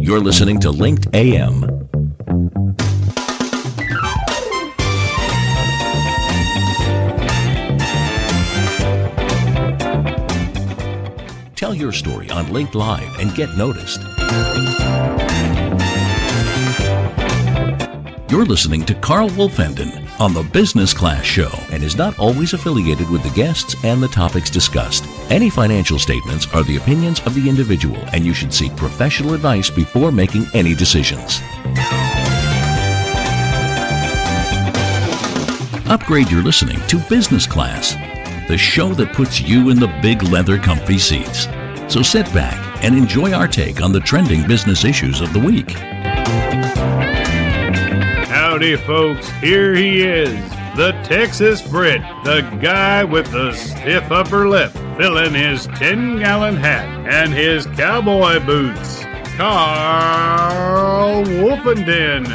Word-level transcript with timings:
You're 0.00 0.18
listening 0.18 0.58
to 0.60 0.70
Linked 0.70 1.14
AM. 1.14 1.60
Tell 11.54 11.72
your 11.72 11.92
story 11.92 12.28
on 12.30 12.52
Linked 12.52 12.74
Live 12.74 13.16
and 13.20 13.32
get 13.34 13.56
noticed. 13.56 14.00
You're 18.28 18.44
listening 18.44 18.84
to 18.86 18.94
Carl 19.00 19.30
Wolfenden 19.30 20.20
on 20.20 20.34
the 20.34 20.42
Business 20.52 20.92
Class 20.92 21.24
Show 21.24 21.50
and 21.70 21.80
is 21.84 21.96
not 21.96 22.18
always 22.18 22.54
affiliated 22.54 23.08
with 23.08 23.22
the 23.22 23.30
guests 23.30 23.76
and 23.84 24.02
the 24.02 24.08
topics 24.08 24.50
discussed. 24.50 25.04
Any 25.28 25.50
financial 25.50 25.98
statements 25.98 26.46
are 26.54 26.62
the 26.62 26.76
opinions 26.76 27.20
of 27.26 27.34
the 27.34 27.48
individual, 27.48 27.98
and 28.12 28.24
you 28.24 28.32
should 28.32 28.54
seek 28.54 28.76
professional 28.76 29.34
advice 29.34 29.68
before 29.68 30.12
making 30.12 30.46
any 30.54 30.72
decisions. 30.72 31.40
Upgrade 35.88 36.30
your 36.30 36.42
listening 36.42 36.78
to 36.86 36.98
Business 37.08 37.44
Class, 37.44 37.94
the 38.46 38.56
show 38.56 38.94
that 38.94 39.12
puts 39.14 39.40
you 39.40 39.70
in 39.70 39.80
the 39.80 39.88
big 40.00 40.22
leather 40.22 40.58
comfy 40.58 40.98
seats. 40.98 41.48
So 41.92 42.02
sit 42.02 42.26
back 42.32 42.84
and 42.84 42.96
enjoy 42.96 43.32
our 43.32 43.48
take 43.48 43.82
on 43.82 43.90
the 43.90 44.00
trending 44.00 44.46
business 44.46 44.84
issues 44.84 45.20
of 45.20 45.32
the 45.32 45.40
week. 45.40 45.70
Howdy, 48.28 48.76
folks. 48.76 49.28
Here 49.40 49.74
he 49.74 50.02
is, 50.02 50.38
the 50.76 50.92
Texas 51.04 51.62
Brit, 51.62 52.02
the 52.22 52.42
guy 52.60 53.02
with 53.02 53.32
the 53.32 53.50
stiff 53.54 54.12
upper 54.12 54.46
lip, 54.46 54.70
filling 54.98 55.32
his 55.32 55.66
10 55.68 56.18
gallon 56.18 56.54
hat 56.54 56.84
and 57.10 57.32
his 57.32 57.64
cowboy 57.64 58.44
boots. 58.44 59.02
Carl 59.38 61.24
Wolfenden. 61.24 62.26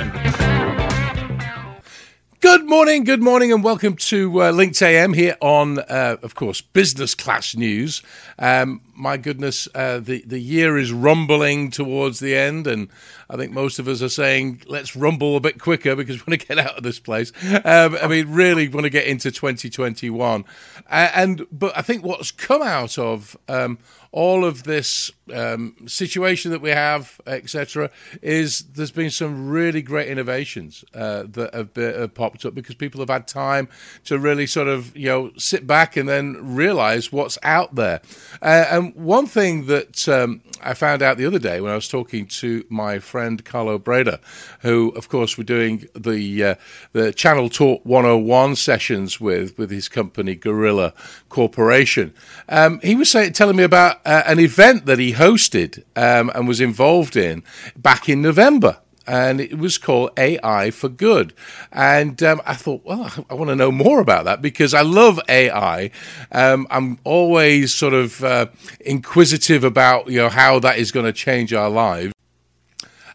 Good 2.39 2.67
morning, 2.67 3.03
good 3.03 3.21
morning, 3.21 3.53
and 3.53 3.63
welcome 3.63 3.95
to 3.97 4.41
uh, 4.41 4.49
Linked 4.49 4.81
AM 4.81 5.13
here 5.13 5.37
on, 5.41 5.77
uh, 5.77 6.17
of 6.23 6.33
course, 6.33 6.59
Business 6.59 7.13
Class 7.13 7.55
News. 7.55 8.01
Um, 8.39 8.81
my 8.95 9.17
goodness, 9.17 9.67
uh, 9.75 9.99
the 9.99 10.23
the 10.25 10.39
year 10.39 10.79
is 10.79 10.91
rumbling 10.91 11.69
towards 11.69 12.19
the 12.19 12.35
end, 12.35 12.65
and 12.65 12.89
I 13.31 13.37
think 13.37 13.53
most 13.53 13.79
of 13.79 13.87
us 13.87 14.01
are 14.01 14.09
saying, 14.09 14.63
"Let's 14.67 14.95
rumble 14.95 15.37
a 15.37 15.39
bit 15.39 15.57
quicker 15.59 15.95
because 15.95 16.17
we 16.17 16.31
want 16.31 16.41
to 16.41 16.47
get 16.47 16.59
out 16.59 16.77
of 16.77 16.83
this 16.83 16.99
place." 16.99 17.31
Um, 17.63 17.97
I 18.01 18.07
mean, 18.07 18.31
really 18.31 18.67
want 18.67 18.83
to 18.83 18.89
get 18.89 19.05
into 19.05 19.31
2021, 19.31 20.43
and 20.89 21.47
but 21.51 21.75
I 21.77 21.81
think 21.81 22.03
what's 22.03 22.31
come 22.31 22.61
out 22.61 22.97
of 22.97 23.37
um, 23.47 23.79
all 24.11 24.43
of 24.43 24.63
this 24.63 25.11
um, 25.33 25.75
situation 25.87 26.51
that 26.51 26.61
we 26.61 26.69
have, 26.69 27.21
etc., 27.25 27.89
is 28.21 28.59
there's 28.73 28.91
been 28.91 29.09
some 29.09 29.49
really 29.49 29.81
great 29.81 30.09
innovations 30.09 30.83
uh, 30.93 31.23
that 31.27 31.53
have, 31.53 31.73
been, 31.73 31.97
have, 31.97 32.13
popped 32.13 32.45
up 32.45 32.53
because 32.53 32.75
people 32.75 32.99
have 32.99 33.09
had 33.09 33.25
time 33.25 33.69
to 34.03 34.19
really 34.19 34.45
sort 34.45 34.67
of 34.67 34.95
you 34.97 35.07
know 35.07 35.31
sit 35.37 35.65
back 35.65 35.95
and 35.95 36.09
then 36.09 36.55
realize 36.55 37.11
what's 37.11 37.37
out 37.43 37.75
there. 37.75 38.01
Uh, 38.41 38.65
and 38.69 38.93
one 38.95 39.25
thing 39.25 39.67
that 39.67 40.09
um, 40.09 40.41
I 40.61 40.73
found 40.73 41.01
out 41.01 41.17
the 41.17 41.25
other 41.25 41.39
day 41.39 41.61
when 41.61 41.71
I 41.71 41.75
was 41.75 41.87
talking 41.87 42.25
to 42.27 42.65
my 42.69 42.99
friend 42.99 43.20
Carlo 43.45 43.79
Brayda, 43.79 44.19
who 44.61 44.89
of 44.91 45.09
course 45.09 45.37
we're 45.37 45.43
doing 45.43 45.87
the 45.95 46.43
uh, 46.43 46.55
the 46.93 47.13
Channel 47.13 47.49
Talk 47.49 47.85
101 47.85 48.55
sessions 48.55 49.19
with 49.19 49.57
with 49.57 49.71
his 49.71 49.87
company 49.87 50.35
Gorilla 50.35 50.93
Corporation. 51.29 52.13
Um, 52.49 52.79
he 52.81 52.95
was 52.95 53.09
saying, 53.09 53.33
telling 53.33 53.55
me 53.55 53.63
about 53.63 53.97
uh, 54.05 54.23
an 54.25 54.39
event 54.39 54.85
that 54.85 54.99
he 54.99 55.13
hosted 55.13 55.83
um, 55.95 56.31
and 56.35 56.47
was 56.47 56.61
involved 56.61 57.15
in 57.15 57.43
back 57.75 58.09
in 58.09 58.21
November 58.21 58.77
and 59.07 59.41
it 59.41 59.57
was 59.57 59.77
called 59.77 60.11
AI 60.17 60.71
for 60.71 60.89
Good. 60.89 61.33
And 61.71 62.21
um, 62.23 62.41
I 62.45 62.53
thought, 62.53 62.83
well, 62.85 63.11
I 63.29 63.33
want 63.33 63.49
to 63.49 63.55
know 63.55 63.71
more 63.71 63.99
about 63.99 64.25
that 64.25 64.41
because 64.41 64.73
I 64.73 64.81
love 64.81 65.19
AI. 65.27 65.91
Um, 66.31 66.67
I'm 66.69 66.99
always 67.03 67.73
sort 67.73 67.93
of 67.93 68.23
uh, 68.23 68.47
inquisitive 68.79 69.63
about 69.63 70.07
you 70.07 70.17
know 70.17 70.29
how 70.29 70.59
that 70.59 70.77
is 70.77 70.91
going 70.91 71.05
to 71.05 71.13
change 71.13 71.53
our 71.53 71.69
lives. 71.69 72.13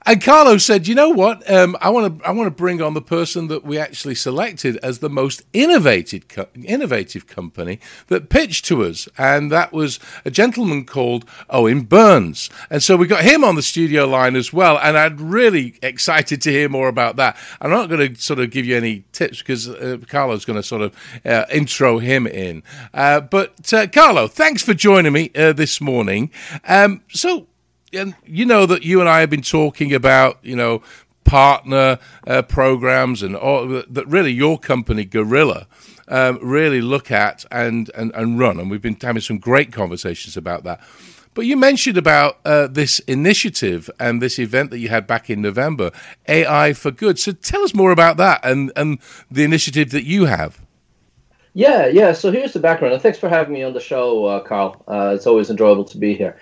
And 0.06 0.22
Carlo 0.22 0.56
said, 0.56 0.87
"You 0.87 0.94
know 0.94 1.09
what? 1.09 1.49
Um, 1.50 1.77
I 1.81 1.91
want 1.91 2.21
to 2.21 2.27
I 2.27 2.31
want 2.31 2.47
to 2.47 2.53
bring 2.53 2.81
on 2.81 2.94
the 2.94 3.03
person 3.03 3.49
that 3.49 3.65
we 3.65 3.77
actually 3.77 4.15
selected 4.15 4.77
as 4.77 5.00
the 5.00 5.11
most 5.11 5.43
innovative 5.53 6.28
co- 6.28 6.47
innovative 6.55 7.27
company 7.27 7.81
that 8.06 8.28
pitched 8.28 8.65
to 8.66 8.84
us, 8.84 9.09
and 9.19 9.50
that 9.50 9.72
was 9.72 9.99
a 10.25 10.31
gentleman 10.31 10.84
called 10.84 11.25
Owen 11.50 11.83
Burns. 11.83 12.49
And 12.71 12.84
so 12.84 12.97
we 12.97 13.09
got 13.09 13.25
him 13.25 13.43
on 13.43 13.56
the 13.56 13.62
studio 13.62 14.06
line 14.06 14.37
as 14.37 14.53
well. 14.53 14.78
And 14.78 14.97
I'm 14.97 15.28
really 15.28 15.77
excited 15.83 16.41
to 16.43 16.53
hear 16.53 16.69
more 16.69 16.87
about 16.87 17.16
that. 17.16 17.37
I'm 17.61 17.71
not 17.71 17.89
going 17.89 18.15
to 18.15 18.21
sort 18.22 18.39
of 18.39 18.53
give 18.53 18.65
you 18.65 18.77
any 18.77 19.05
tips 19.11 19.39
because 19.39 19.69
uh, 19.69 19.99
Carlo's 20.06 20.45
going 20.45 20.59
to 20.59 20.62
sort 20.62 20.83
of 20.83 20.95
uh, 21.25 21.47
intro 21.53 21.99
him 21.99 22.28
in. 22.28 22.62
Uh, 22.95 23.21
but 23.22 23.72
uh, 23.72 23.89
Carlo, 23.89 24.28
thanks 24.28 24.62
for 24.62 24.72
joining 24.72 25.12
me 25.12 25.33
uh, 25.34 25.53
this 25.53 25.81
morning. 25.81 26.31
Um, 26.65 27.03
so." 27.09 27.49
And 27.97 28.15
you 28.25 28.45
know 28.45 28.67
that 28.67 28.84
you 28.84 29.01
and 29.01 29.09
I 29.09 29.21
have 29.21 29.31
been 29.31 29.43
talking 29.43 29.93
about, 29.93 30.39
you 30.43 30.57
know, 30.57 30.83
partner 31.25 31.99
uh, 32.27 32.43
programs 32.43 33.23
and 33.23 33.37
all 33.37 33.67
that. 33.67 34.07
Really, 34.07 34.33
your 34.33 34.59
company, 34.59 35.05
Gorilla, 35.05 35.67
um, 36.09 36.39
really 36.43 36.81
look 36.81 37.11
at 37.11 37.45
and, 37.51 37.91
and 37.95 38.12
and 38.15 38.39
run, 38.39 38.61
and 38.61 38.71
we've 38.71 38.83
been 38.83 38.97
having 39.01 39.23
some 39.23 39.39
great 39.39 39.73
conversations 39.73 40.37
about 40.37 40.65
that. 40.65 40.81
But 41.34 41.45
you 41.45 41.57
mentioned 41.59 41.99
about 41.99 42.39
uh, 42.47 42.67
this 42.67 42.99
initiative 43.01 43.91
and 44.01 44.23
this 44.23 44.39
event 44.39 44.71
that 44.71 44.78
you 44.78 44.89
had 44.89 45.07
back 45.07 45.28
in 45.28 45.43
November, 45.43 45.91
AI 46.28 46.73
for 46.73 46.91
Good. 46.91 47.19
So 47.19 47.33
tell 47.33 47.63
us 47.63 47.75
more 47.75 47.91
about 47.91 48.17
that 48.17 48.41
and 48.43 48.73
and 48.77 48.99
the 49.31 49.45
initiative 49.45 49.91
that 49.91 50.05
you 50.05 50.25
have. 50.25 50.61
Yeah, 51.53 51.87
yeah. 51.87 52.13
So 52.13 52.31
here's 52.31 52.53
the 52.53 52.61
background. 52.61 52.93
And 52.93 53.03
thanks 53.03 53.19
for 53.19 53.31
having 53.31 53.55
me 53.55 53.63
on 53.63 53.73
the 53.73 53.81
show, 53.81 54.27
uh, 54.27 54.41
Carl. 54.41 54.83
Uh, 54.87 55.13
it's 55.15 55.27
always 55.27 55.49
enjoyable 55.49 55.84
to 55.87 55.97
be 55.97 56.15
here. 56.15 56.39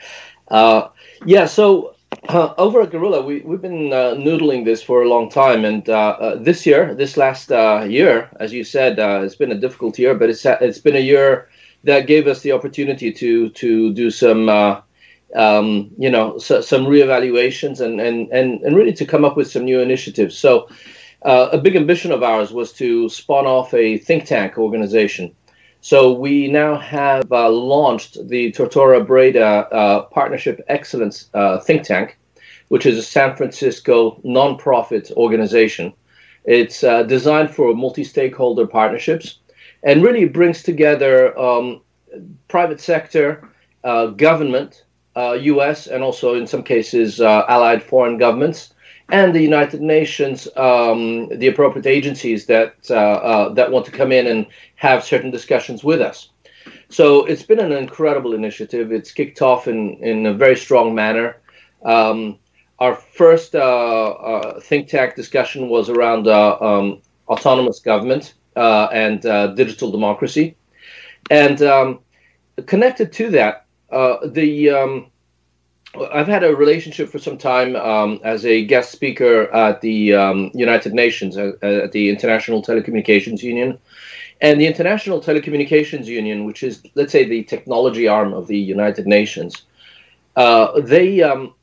Uh, 0.48 0.88
yeah, 1.24 1.46
so 1.46 1.94
uh, 2.28 2.54
over 2.58 2.82
at 2.82 2.90
Gorilla, 2.90 3.22
we, 3.22 3.40
we've 3.40 3.60
been 3.60 3.92
uh, 3.92 4.14
noodling 4.14 4.64
this 4.64 4.82
for 4.82 5.02
a 5.02 5.08
long 5.08 5.28
time. 5.28 5.64
And 5.64 5.88
uh, 5.88 6.16
uh 6.20 6.36
this 6.36 6.66
year, 6.66 6.94
this 6.94 7.16
last 7.16 7.50
uh, 7.50 7.84
year, 7.88 8.30
as 8.40 8.52
you 8.52 8.64
said, 8.64 8.98
uh, 8.98 9.22
it's 9.22 9.36
been 9.36 9.52
a 9.52 9.58
difficult 9.58 9.98
year, 9.98 10.14
but 10.14 10.30
it's, 10.30 10.44
it's 10.44 10.78
been 10.78 10.96
a 10.96 11.00
year 11.00 11.48
that 11.84 12.06
gave 12.06 12.26
us 12.26 12.40
the 12.40 12.52
opportunity 12.52 13.12
to, 13.12 13.50
to 13.50 13.92
do 13.92 14.10
some, 14.10 14.48
um, 15.34 15.90
you 15.98 16.10
know, 16.10 16.38
so, 16.38 16.60
some 16.60 16.86
reevaluations 16.86 17.80
and, 17.80 18.00
and, 18.00 18.30
and, 18.32 18.62
and 18.62 18.74
really 18.74 18.92
to 18.94 19.04
come 19.04 19.24
up 19.24 19.36
with 19.36 19.50
some 19.50 19.64
new 19.64 19.80
initiatives. 19.80 20.36
So 20.36 20.68
a 21.22 21.58
big 21.58 21.76
ambition 21.76 22.10
of 22.10 22.22
ours 22.22 22.52
was 22.52 22.72
to 22.74 23.08
spawn 23.08 23.46
off 23.46 23.74
a 23.74 23.98
think 23.98 24.24
tank 24.24 24.56
organization 24.56 25.34
so 25.84 26.14
we 26.14 26.48
now 26.48 26.78
have 26.78 27.30
uh, 27.30 27.50
launched 27.50 28.16
the 28.28 28.50
Tortora 28.52 29.04
Brayda 29.06 29.68
uh, 29.70 30.00
Partnership 30.04 30.64
Excellence 30.68 31.28
uh, 31.34 31.58
Think 31.58 31.82
Tank, 31.82 32.18
which 32.68 32.86
is 32.86 32.96
a 32.96 33.02
San 33.02 33.36
Francisco 33.36 34.18
nonprofit 34.24 35.12
organization. 35.12 35.92
It's 36.44 36.82
uh, 36.84 37.02
designed 37.02 37.50
for 37.50 37.74
multi-stakeholder 37.74 38.66
partnerships 38.66 39.40
and 39.82 40.02
really 40.02 40.24
brings 40.24 40.62
together 40.62 41.38
um, 41.38 41.82
private 42.48 42.80
sector, 42.80 43.46
uh, 43.84 44.06
government, 44.06 44.84
U.S. 45.14 45.86
Uh, 45.86 45.96
and 45.96 46.02
also 46.02 46.34
in 46.34 46.46
some 46.46 46.62
cases 46.62 47.20
allied 47.20 47.82
foreign 47.82 48.16
governments 48.16 48.72
and 49.10 49.34
the 49.34 49.42
United 49.42 49.80
Nations, 49.80 50.48
um, 50.56 51.28
the 51.28 51.48
appropriate 51.48 51.86
agencies 51.86 52.46
that 52.46 52.74
uh, 52.90 52.94
uh, 52.94 53.48
that 53.54 53.70
want 53.70 53.84
to 53.86 53.92
come 53.92 54.12
in 54.12 54.26
and 54.26 54.46
have 54.76 55.04
certain 55.04 55.30
discussions 55.30 55.84
with 55.84 56.00
us. 56.00 56.30
So 56.88 57.24
it's 57.26 57.42
been 57.42 57.60
an 57.60 57.72
incredible 57.72 58.34
initiative. 58.34 58.92
It's 58.92 59.12
kicked 59.12 59.42
off 59.42 59.68
in 59.68 59.94
in 60.02 60.26
a 60.26 60.32
very 60.32 60.56
strong 60.56 60.94
manner. 60.94 61.36
Um, 61.84 62.38
our 62.78 62.94
first 62.94 63.54
uh, 63.54 63.58
uh 63.58 64.60
think 64.60 64.88
tank 64.88 65.14
discussion 65.14 65.68
was 65.68 65.90
around 65.90 66.26
uh, 66.26 66.58
um, 66.60 67.02
autonomous 67.28 67.80
government 67.80 68.34
uh, 68.56 68.88
and 68.92 69.20
digital 69.56 69.90
democracy, 69.90 70.56
and 71.30 71.60
um, 71.62 72.00
connected 72.66 73.12
to 73.12 73.30
that, 73.30 73.66
the 73.90 74.70
um, 74.70 75.10
I've 76.12 76.26
had 76.26 76.44
a 76.44 76.54
relationship 76.54 77.08
for 77.08 77.18
some 77.18 77.38
time 77.38 77.76
um, 77.76 78.20
as 78.24 78.44
a 78.44 78.64
guest 78.64 78.92
speaker 78.92 79.52
at 79.54 79.80
the 79.80 80.14
um, 80.14 80.50
United 80.54 80.94
Nations, 80.94 81.36
uh, 81.36 81.52
at 81.62 81.92
the 81.92 82.08
International 82.08 82.62
Telecommunications 82.62 83.42
Union. 83.42 83.78
And 84.40 84.60
the 84.60 84.66
International 84.66 85.20
Telecommunications 85.20 86.06
Union, 86.06 86.44
which 86.44 86.62
is, 86.62 86.82
let's 86.94 87.12
say, 87.12 87.24
the 87.24 87.44
technology 87.44 88.08
arm 88.08 88.34
of 88.34 88.46
the 88.46 88.58
United 88.58 89.06
Nations, 89.06 89.64
uh, 90.36 90.80
they 90.80 91.22
um, 91.22 91.54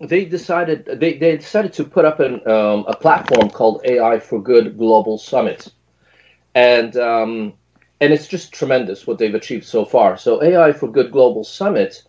they 0.00 0.24
decided 0.24 0.84
they, 1.00 1.16
they 1.18 1.36
decided 1.36 1.72
to 1.72 1.84
put 1.84 2.04
up 2.04 2.20
an, 2.20 2.34
um, 2.46 2.84
a 2.86 2.94
platform 2.94 3.50
called 3.50 3.80
AI 3.84 4.20
for 4.20 4.40
Good 4.40 4.76
Global 4.76 5.18
Summit, 5.18 5.72
and 6.54 6.96
um, 6.96 7.54
and 8.00 8.12
it's 8.12 8.28
just 8.28 8.52
tremendous 8.52 9.06
what 9.06 9.18
they've 9.18 9.34
achieved 9.34 9.64
so 9.64 9.84
far. 9.84 10.16
So 10.16 10.42
AI 10.42 10.72
for 10.72 10.88
Good 10.88 11.10
Global 11.10 11.42
Summit 11.42 12.02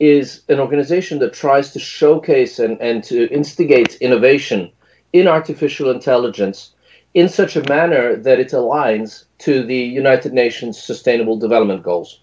is 0.00 0.42
an 0.48 0.58
organization 0.58 1.18
that 1.18 1.32
tries 1.32 1.72
to 1.72 1.78
showcase 1.78 2.58
and, 2.58 2.80
and 2.80 3.04
to 3.04 3.28
instigate 3.30 3.96
innovation 3.96 4.72
in 5.12 5.28
artificial 5.28 5.90
intelligence 5.90 6.74
in 7.14 7.28
such 7.28 7.56
a 7.56 7.68
manner 7.68 8.16
that 8.16 8.40
it 8.40 8.48
aligns 8.48 9.24
to 9.38 9.62
the 9.64 9.76
United 9.76 10.32
Nations 10.32 10.80
Sustainable 10.80 11.36
Development 11.36 11.82
Goals. 11.82 12.20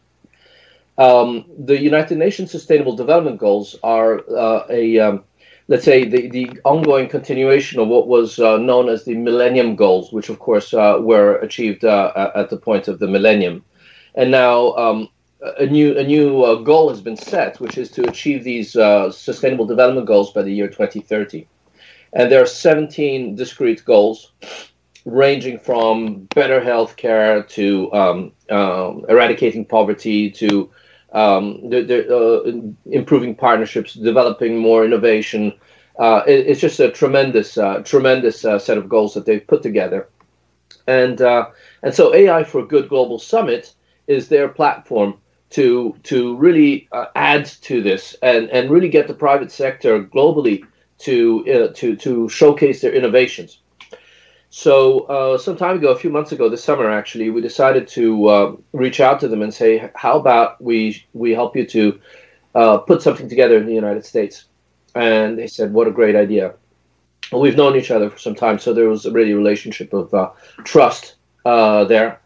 Um, 0.97 1.45
the 1.57 1.79
United 1.79 2.17
Nations 2.17 2.49
Sustainable 2.51 2.95
Development 2.95 3.37
Goals 3.37 3.75
are 3.83 4.21
uh, 4.35 4.65
a, 4.69 4.99
um, 4.99 5.23
let's 5.67 5.85
say, 5.85 6.05
the, 6.05 6.29
the 6.29 6.49
ongoing 6.65 7.07
continuation 7.07 7.79
of 7.79 7.87
what 7.89 8.07
was 8.07 8.39
uh, 8.39 8.57
known 8.57 8.89
as 8.89 9.03
the 9.03 9.15
Millennium 9.15 9.75
Goals, 9.75 10.11
which 10.11 10.29
of 10.29 10.39
course 10.39 10.73
uh, 10.73 10.97
were 10.99 11.35
achieved 11.35 11.85
uh, 11.85 12.31
at 12.33 12.49
the 12.49 12.57
point 12.57 12.87
of 12.87 12.97
the 12.97 13.07
millennium. 13.07 13.63
And 14.15 14.31
now 14.31 14.73
um, 14.75 15.09
a 15.41 15.65
new 15.65 15.97
a 15.97 16.03
new 16.03 16.43
uh, 16.43 16.55
goal 16.55 16.89
has 16.89 17.01
been 17.01 17.17
set, 17.17 17.59
which 17.59 17.77
is 17.77 17.91
to 17.91 18.07
achieve 18.09 18.43
these 18.43 18.75
uh, 18.75 19.11
Sustainable 19.11 19.65
Development 19.65 20.07
Goals 20.07 20.31
by 20.31 20.41
the 20.41 20.51
year 20.51 20.67
2030. 20.67 21.47
And 22.13 22.31
there 22.31 22.41
are 22.41 22.47
17 22.47 23.35
discrete 23.35 23.83
goals 23.85 24.31
ranging 25.05 25.59
from 25.59 26.27
better 26.35 26.61
health 26.61 26.97
care 26.97 27.43
to 27.43 27.93
um, 27.93 28.31
um, 28.49 29.05
eradicating 29.07 29.65
poverty 29.65 30.29
to 30.31 30.69
um, 31.13 31.69
the, 31.69 31.81
the, 31.81 32.17
uh, 32.17 32.51
improving 32.91 33.35
partnerships, 33.35 33.93
developing 33.93 34.57
more 34.57 34.83
innovation. 34.83 35.53
Uh, 35.99 36.23
it, 36.27 36.47
it's 36.47 36.61
just 36.61 36.79
a 36.79 36.91
tremendous, 36.91 37.57
uh, 37.57 37.79
tremendous 37.79 38.43
uh, 38.43 38.59
set 38.59 38.77
of 38.77 38.89
goals 38.89 39.13
that 39.13 39.25
they've 39.25 39.47
put 39.47 39.61
together. 39.61 40.09
And, 40.87 41.21
uh, 41.21 41.49
and 41.83 41.93
so 41.93 42.13
AI 42.13 42.43
for 42.43 42.65
Good 42.65 42.89
Global 42.89 43.19
Summit 43.19 43.73
is 44.07 44.27
their 44.27 44.47
platform 44.47 45.17
to, 45.51 45.95
to 46.03 46.35
really 46.37 46.87
uh, 46.91 47.05
add 47.15 47.45
to 47.45 47.81
this 47.81 48.15
and, 48.21 48.49
and 48.49 48.69
really 48.69 48.89
get 48.89 49.07
the 49.07 49.13
private 49.13 49.51
sector 49.51 50.03
globally 50.03 50.63
to, 50.99 51.71
to, 51.73 51.95
to 51.95 52.27
showcase 52.29 52.81
their 52.81 52.93
innovations. 52.93 53.59
So 54.49 55.01
uh, 55.01 55.37
some 55.37 55.57
time 55.57 55.77
ago, 55.77 55.89
a 55.89 55.95
few 55.95 56.09
months 56.09 56.31
ago, 56.31 56.49
this 56.49 56.63
summer 56.63 56.89
actually, 56.89 57.29
we 57.29 57.41
decided 57.41 57.87
to 57.89 58.27
uh, 58.27 58.55
reach 58.71 58.99
out 58.99 59.19
to 59.19 59.27
them 59.27 59.41
and 59.41 59.53
say, 59.53 59.91
"How 59.93 60.17
about 60.17 60.61
we 60.61 61.05
we 61.13 61.31
help 61.31 61.55
you 61.55 61.65
to 61.67 61.99
uh, 62.55 62.77
put 62.77 63.01
something 63.01 63.27
together 63.27 63.57
in 63.57 63.65
the 63.65 63.73
United 63.73 64.05
States?" 64.05 64.45
And 64.95 65.37
they 65.37 65.47
said, 65.47 65.73
"What 65.73 65.87
a 65.87 65.91
great 65.91 66.15
idea!" 66.15 66.53
Well, 67.31 67.41
we've 67.41 67.57
known 67.57 67.75
each 67.75 67.91
other 67.91 68.09
for 68.09 68.17
some 68.17 68.35
time, 68.35 68.57
so 68.57 68.73
there 68.73 68.87
was 68.87 69.05
already 69.05 69.31
a 69.31 69.37
relationship 69.37 69.91
of 69.93 70.13
uh, 70.13 70.31
trust 70.63 71.15
uh, 71.45 71.83
there. 71.83 72.21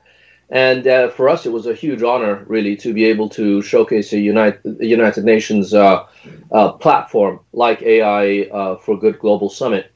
And 0.51 0.85
uh, 0.85 1.09
for 1.09 1.29
us, 1.29 1.45
it 1.45 1.51
was 1.51 1.65
a 1.65 1.73
huge 1.73 2.03
honor, 2.03 2.43
really, 2.47 2.75
to 2.77 2.93
be 2.93 3.05
able 3.05 3.29
to 3.29 3.61
showcase 3.61 4.11
a 4.11 4.19
United, 4.19 4.77
United 4.81 5.23
Nations 5.23 5.71
platform 6.79 7.39
like 7.53 7.81
AI 7.81 8.77
for 8.83 8.99
Good 8.99 9.17
Global 9.19 9.49
Summit 9.49 9.91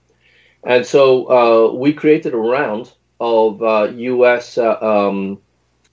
and 0.66 0.86
so 0.86 1.30
uh, 1.30 1.74
we 1.74 1.94
created 1.94 2.34
a 2.34 2.38
round 2.38 2.92
of 3.20 3.62
uh, 3.62 3.92
U.S. 3.96 4.58
Uh, 4.58 4.78
um, 4.82 5.40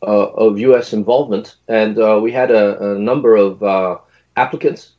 uh, 0.02 0.30
of 0.30 0.58
U.S. 0.58 0.92
involvement, 0.92 1.56
and 1.68 1.96
uh, 1.98 2.18
we 2.20 2.32
had 2.32 2.50
a, 2.50 2.94
a 2.94 2.98
number 2.98 3.36
of 3.36 3.62
uh, 3.62 3.98
applicants. 4.36 4.92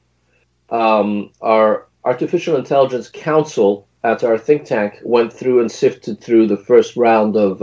Um, 0.69 1.31
our 1.42 1.88
artificial 2.06 2.56
intelligence 2.56 3.10
council 3.10 3.88
at 4.04 4.24
our 4.24 4.38
think 4.38 4.65
tank 4.65 5.00
went 5.04 5.33
through 5.33 5.60
and 5.60 5.71
sifted 5.71 6.21
through 6.21 6.48
the 6.48 6.57
first 6.57 6.95
round 6.95 7.36
of 7.36 7.62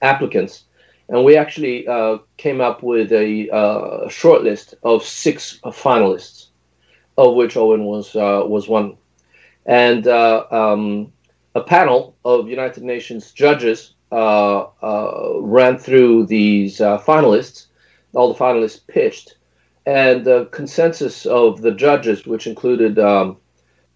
applicants, 0.00 0.64
and 1.12 1.24
we 1.24 1.36
actually 1.36 1.86
came 2.36 2.60
up 2.60 2.82
with 2.82 3.12
a, 3.12 3.48
a 3.52 4.10
short 4.10 4.42
list 4.42 4.74
of 4.82 5.04
six 5.04 5.60
finalists, 5.66 6.48
of 7.16 7.34
which 7.36 7.56
Owen 7.56 7.84
was 7.84 8.14
was 8.14 8.66
one. 8.66 8.96
And 9.66 10.08
um, 10.08 11.12
a 11.54 11.60
panel 11.60 12.16
of 12.24 12.48
United 12.48 12.82
Nations 12.82 13.30
judges 13.32 13.94
uh, 14.10 14.66
uh, 14.82 15.40
ran 15.40 15.78
through 15.78 16.26
these 16.26 16.80
uh, 16.80 16.98
finalists. 16.98 17.66
All 18.14 18.32
the 18.32 18.38
finalists 18.38 18.86
pitched, 18.86 19.36
and 19.86 20.24
the 20.24 20.46
consensus 20.46 21.24
of 21.24 21.62
the 21.62 21.72
judges, 21.72 22.26
which 22.26 22.46
included 22.46 22.98
um, 22.98 23.38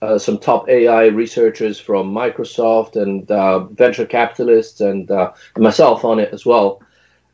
uh, 0.01 0.19
some 0.19 0.39
top 0.39 0.69
AI 0.69 1.07
researchers 1.07 1.79
from 1.79 2.15
Microsoft 2.15 2.97
and 2.97 3.31
uh, 3.31 3.61
venture 3.65 4.07
capitalists 4.07 4.81
uh, 4.81 4.89
and, 4.89 5.11
myself 5.59 6.05
on 6.05 6.19
it 6.19 6.33
as 6.33 6.47
well, 6.47 6.81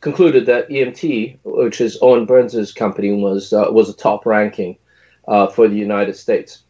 concluded 0.02 0.44
that 0.46 0.68
EMT, 0.68 1.38
which 1.44 1.80
is 1.80 1.98
Owen 2.02 2.26
Burns's 2.26 2.72
company, 2.72 3.12
was 3.12 3.52
was 3.52 3.88
a 3.88 3.94
top 3.94 4.26
ranking 4.26 4.76
for 5.26 5.68
the 5.68 5.76
United 5.76 6.16
States. 6.16 6.62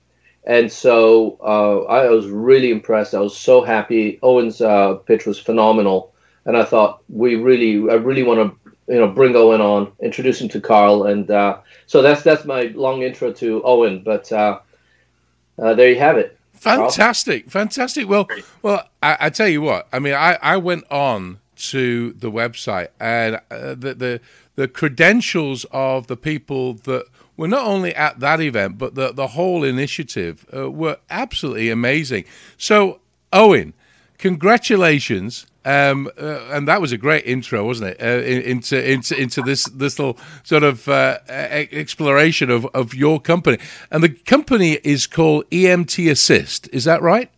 And 0.44 0.70
so 0.73 1.38
uh, 1.40 1.82
I 1.84 2.08
was 2.08 2.26
really 2.26 2.70
impressed. 2.70 3.14
I 3.14 3.20
was 3.20 3.37
so 3.37 3.62
happy. 3.62 4.19
Owen's 4.23 4.61
uh, 4.61 4.94
pitch 4.94 5.25
was 5.25 5.38
phenomenal, 5.38 6.12
and 6.44 6.56
I 6.56 6.64
thought 6.64 7.02
we 7.08 7.37
really, 7.37 7.88
I 7.90 7.94
really 7.94 8.25
want 8.25 8.40
to, 8.40 8.73
you 8.93 8.99
know, 8.99 9.06
bring 9.06 9.37
Owen 9.37 9.61
on, 9.61 9.93
introduce 10.02 10.40
him 10.40 10.49
to 10.49 10.61
Carl, 10.61 11.05
and 11.05 11.31
uh, 11.31 11.58
so 11.87 12.02
that's 12.02 12.23
that's 12.23 12.44
my 12.44 12.73
long 12.75 13.02
intro 13.02 13.32
to 13.35 13.62
Owen. 13.64 14.02
But 14.05 14.32
uh, 14.32 14.58
uh, 15.61 15.75
there 15.75 15.90
you 15.90 15.99
have 15.99 16.19
it. 16.19 16.37
Fantastic, 16.55 17.44
Carl. 17.44 17.64
fantastic. 17.64 18.08
Well, 18.08 18.26
well, 18.62 18.88
I, 19.00 19.17
I, 19.20 19.31
tell 19.31 19.49
you 19.49 19.62
what. 19.62 19.88
I 19.93 19.99
mean, 20.00 20.14
I, 20.14 20.38
I 20.43 20.56
went 20.56 20.85
on 20.90 21.38
to 21.70 22.12
the 22.12 22.31
website, 22.31 22.88
and 23.00 23.37
uh, 23.50 23.75
the 23.75 23.94
the 23.94 24.20
the 24.55 24.69
credentials 24.69 25.64
of 25.73 26.06
the 26.09 26.17
people 26.17 26.75
that 26.75 27.06
were 27.37 27.49
not 27.49 27.67
only 27.67 27.94
at 27.94 28.20
that 28.20 28.41
event, 28.41 28.79
but 28.79 28.94
the, 28.94 29.12
the 29.12 29.29
whole 29.29 29.64
initiative 29.64 30.44
uh, 30.55 30.70
were 30.70 30.99
absolutely 31.09 31.70
amazing. 31.70 32.25
So, 32.59 33.00
Owen, 33.32 33.73
congratulations. 34.19 35.47
Um, 35.64 36.11
uh, 36.20 36.41
and 36.50 36.67
that 36.67 36.81
was 36.81 36.91
a 36.91 36.99
great 36.99 37.25
intro, 37.25 37.64
wasn't 37.64 37.91
it? 37.91 38.03
Uh, 38.03 38.20
into 38.25 38.93
into 38.93 39.17
into 39.17 39.43
this 39.43 39.64
this 39.67 39.97
little 39.97 40.19
sort 40.43 40.64
of 40.64 40.88
uh, 40.88 41.19
exploration 41.29 42.50
of, 42.50 42.67
of 42.75 42.94
your 42.94 43.20
company, 43.20 43.59
and 43.93 44.03
the 44.03 44.09
company 44.09 44.81
is 44.82 45.06
called 45.06 45.49
EMT 45.50 46.11
Assist. 46.11 46.69
Is 46.73 46.82
that 46.82 47.00
right? 47.00 47.31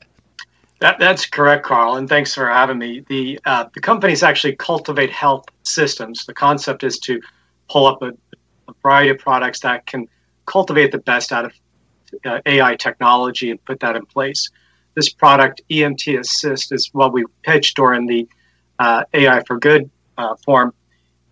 That, 0.80 0.98
that's 0.98 1.26
correct, 1.26 1.64
Carl, 1.64 1.96
and 1.96 2.08
thanks 2.08 2.34
for 2.34 2.48
having 2.48 2.78
me. 2.78 3.04
The 3.08 3.38
uh, 3.46 3.66
the 3.74 3.80
companies 3.80 4.22
actually 4.22 4.56
Cultivate 4.56 5.10
Health 5.10 5.44
Systems. 5.62 6.26
The 6.26 6.34
concept 6.34 6.82
is 6.82 6.98
to 7.00 7.20
pull 7.70 7.86
up 7.86 8.02
a, 8.02 8.08
a 8.68 8.74
variety 8.82 9.10
of 9.10 9.18
products 9.18 9.60
that 9.60 9.86
can 9.86 10.08
cultivate 10.46 10.92
the 10.92 10.98
best 10.98 11.32
out 11.32 11.46
of 11.46 11.52
uh, 12.24 12.40
AI 12.46 12.76
technology 12.76 13.50
and 13.50 13.64
put 13.64 13.80
that 13.80 13.96
in 13.96 14.04
place. 14.06 14.50
This 14.94 15.08
product, 15.08 15.62
EMT 15.70 16.18
Assist, 16.18 16.72
is 16.72 16.90
what 16.92 17.12
we 17.12 17.24
pitched 17.42 17.76
during 17.76 18.06
the 18.06 18.28
uh, 18.78 19.04
AI 19.12 19.42
for 19.44 19.58
Good 19.58 19.90
uh, 20.18 20.36
forum, 20.44 20.72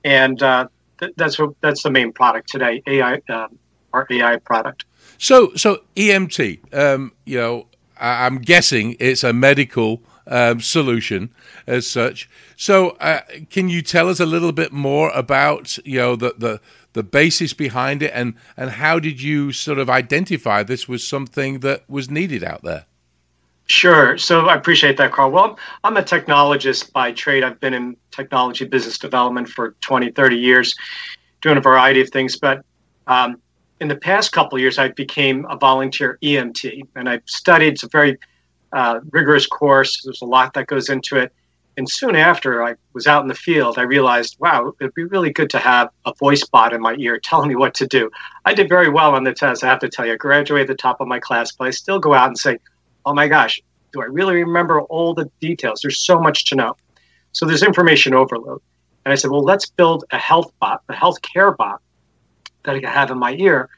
and 0.04 0.42
uh, 0.42 0.66
th- 0.98 1.12
that's 1.16 1.38
what 1.38 1.50
that's 1.60 1.82
the 1.82 1.90
main 1.90 2.12
product 2.12 2.48
today. 2.48 2.82
AI, 2.86 3.20
um, 3.28 3.58
our 3.92 4.06
AI 4.10 4.36
product. 4.38 4.84
So, 5.18 5.52
so 5.54 5.82
EMT, 5.94 6.74
um, 6.74 7.12
you 7.24 7.38
know, 7.38 7.66
I'm 8.02 8.38
guessing 8.38 8.96
it's 8.98 9.22
a 9.22 9.32
medical 9.32 10.02
um, 10.26 10.60
solution 10.60 11.30
as 11.66 11.86
such. 11.86 12.28
So, 12.56 12.90
uh, 12.90 13.20
can 13.50 13.68
you 13.68 13.82
tell 13.82 14.08
us 14.08 14.20
a 14.20 14.26
little 14.26 14.52
bit 14.52 14.72
more 14.72 15.10
about 15.10 15.78
you 15.84 15.98
know 15.98 16.16
the 16.16 16.34
the 16.36 16.60
the 16.92 17.02
basis 17.02 17.52
behind 17.52 18.02
it, 18.02 18.12
and 18.14 18.34
and 18.56 18.70
how 18.70 18.98
did 18.98 19.22
you 19.22 19.52
sort 19.52 19.78
of 19.78 19.88
identify 19.88 20.62
this 20.62 20.88
was 20.88 21.06
something 21.06 21.60
that 21.60 21.88
was 21.88 22.10
needed 22.10 22.44
out 22.44 22.62
there? 22.62 22.86
Sure. 23.66 24.18
So 24.18 24.46
I 24.46 24.56
appreciate 24.56 24.96
that, 24.98 25.12
Carl. 25.12 25.30
Well, 25.30 25.58
I'm 25.84 25.96
a 25.96 26.02
technologist 26.02 26.92
by 26.92 27.12
trade. 27.12 27.44
I've 27.44 27.60
been 27.60 27.72
in 27.72 27.96
technology 28.10 28.64
business 28.64 28.98
development 28.98 29.48
for 29.48 29.76
20, 29.80 30.10
30 30.10 30.36
years, 30.36 30.74
doing 31.40 31.56
a 31.56 31.60
variety 31.60 32.00
of 32.00 32.10
things. 32.10 32.36
But 32.36 32.64
um, 33.06 33.40
in 33.82 33.88
the 33.88 33.96
past 33.96 34.30
couple 34.30 34.60
years, 34.60 34.78
I 34.78 34.88
became 34.90 35.44
a 35.50 35.56
volunteer 35.56 36.16
EMT, 36.22 36.86
and 36.94 37.08
I've 37.08 37.24
studied. 37.26 37.72
It's 37.72 37.82
a 37.82 37.88
very 37.88 38.16
uh, 38.72 39.00
rigorous 39.10 39.44
course. 39.44 40.02
There's 40.04 40.22
a 40.22 40.24
lot 40.24 40.54
that 40.54 40.68
goes 40.68 40.88
into 40.88 41.16
it. 41.16 41.32
And 41.76 41.90
soon 41.90 42.14
after 42.14 42.62
I 42.62 42.76
was 42.92 43.08
out 43.08 43.22
in 43.22 43.28
the 43.28 43.34
field, 43.34 43.78
I 43.78 43.82
realized, 43.82 44.36
wow, 44.38 44.72
it'd 44.80 44.94
be 44.94 45.02
really 45.02 45.32
good 45.32 45.50
to 45.50 45.58
have 45.58 45.88
a 46.06 46.14
voice 46.14 46.44
bot 46.46 46.72
in 46.72 46.80
my 46.80 46.94
ear 46.94 47.18
telling 47.24 47.48
me 47.48 47.56
what 47.56 47.74
to 47.74 47.86
do. 47.88 48.08
I 48.44 48.54
did 48.54 48.68
very 48.68 48.88
well 48.88 49.16
on 49.16 49.24
the 49.24 49.34
test, 49.34 49.64
I 49.64 49.66
have 49.66 49.80
to 49.80 49.88
tell 49.88 50.06
you. 50.06 50.12
I 50.12 50.16
graduated 50.16 50.70
at 50.70 50.76
the 50.76 50.80
top 50.80 51.00
of 51.00 51.08
my 51.08 51.18
class, 51.18 51.50
but 51.50 51.66
I 51.66 51.70
still 51.70 51.98
go 51.98 52.14
out 52.14 52.28
and 52.28 52.38
say, 52.38 52.58
oh 53.04 53.14
my 53.14 53.26
gosh, 53.26 53.60
do 53.92 54.00
I 54.00 54.04
really 54.04 54.36
remember 54.36 54.82
all 54.82 55.12
the 55.12 55.28
details? 55.40 55.80
There's 55.82 55.98
so 55.98 56.20
much 56.20 56.44
to 56.46 56.54
know. 56.54 56.76
So 57.32 57.46
there's 57.46 57.64
information 57.64 58.14
overload. 58.14 58.62
And 59.04 59.12
I 59.12 59.16
said, 59.16 59.32
well, 59.32 59.42
let's 59.42 59.68
build 59.68 60.04
a 60.12 60.18
health 60.18 60.52
bot, 60.60 60.82
a 60.88 60.94
health 60.94 61.20
care 61.22 61.50
bot 61.50 61.82
that 62.64 62.76
I 62.76 62.80
can 62.80 62.88
have 62.88 63.10
in 63.10 63.18
my 63.18 63.34
ear. 63.34 63.68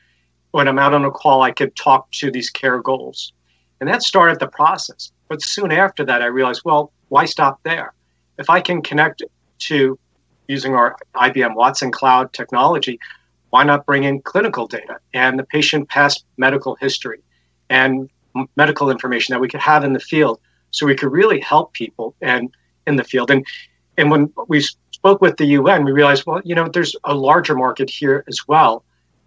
When 0.52 0.68
I'm 0.68 0.78
out 0.78 0.94
on 0.94 1.04
a 1.04 1.10
call, 1.10 1.42
I 1.42 1.50
could 1.50 1.74
talk 1.76 2.10
to 2.12 2.30
these 2.30 2.50
care 2.50 2.80
goals. 2.80 3.32
And 3.80 3.88
that 3.88 4.02
started 4.02 4.38
the 4.38 4.46
process. 4.46 5.12
But 5.28 5.42
soon 5.42 5.72
after 5.72 6.04
that, 6.04 6.22
I 6.22 6.26
realized, 6.26 6.62
well, 6.64 6.92
why 7.08 7.24
stop 7.24 7.60
there? 7.64 7.92
If 8.38 8.50
I 8.50 8.60
can 8.60 8.82
connect 8.82 9.22
to 9.60 9.98
using 10.48 10.74
our 10.74 10.96
IBM 11.14 11.54
Watson 11.54 11.90
Cloud 11.90 12.32
technology, 12.32 12.98
why 13.50 13.62
not 13.62 13.86
bring 13.86 14.04
in 14.04 14.20
clinical 14.20 14.66
data 14.66 14.98
and 15.12 15.38
the 15.38 15.44
patient 15.44 15.88
past 15.88 16.24
medical 16.36 16.74
history 16.76 17.20
and 17.70 18.10
medical 18.56 18.90
information 18.90 19.32
that 19.32 19.40
we 19.40 19.48
could 19.48 19.60
have 19.60 19.84
in 19.84 19.92
the 19.92 20.00
field 20.00 20.40
so 20.72 20.86
we 20.86 20.94
could 20.96 21.12
really 21.12 21.40
help 21.40 21.72
people 21.72 22.16
and 22.20 22.50
in 22.86 22.96
the 22.96 23.04
field 23.04 23.30
and 23.30 23.46
and 23.96 24.10
when 24.10 24.32
we 24.48 24.60
spoke 25.04 25.20
with 25.20 25.36
the 25.36 25.46
UN 25.46 25.84
we 25.84 25.92
realized 25.92 26.24
well 26.26 26.40
you 26.44 26.54
know 26.54 26.68
there's 26.68 26.96
a 27.04 27.14
larger 27.14 27.54
market 27.54 27.90
here 27.90 28.24
as 28.28 28.40
well 28.48 28.84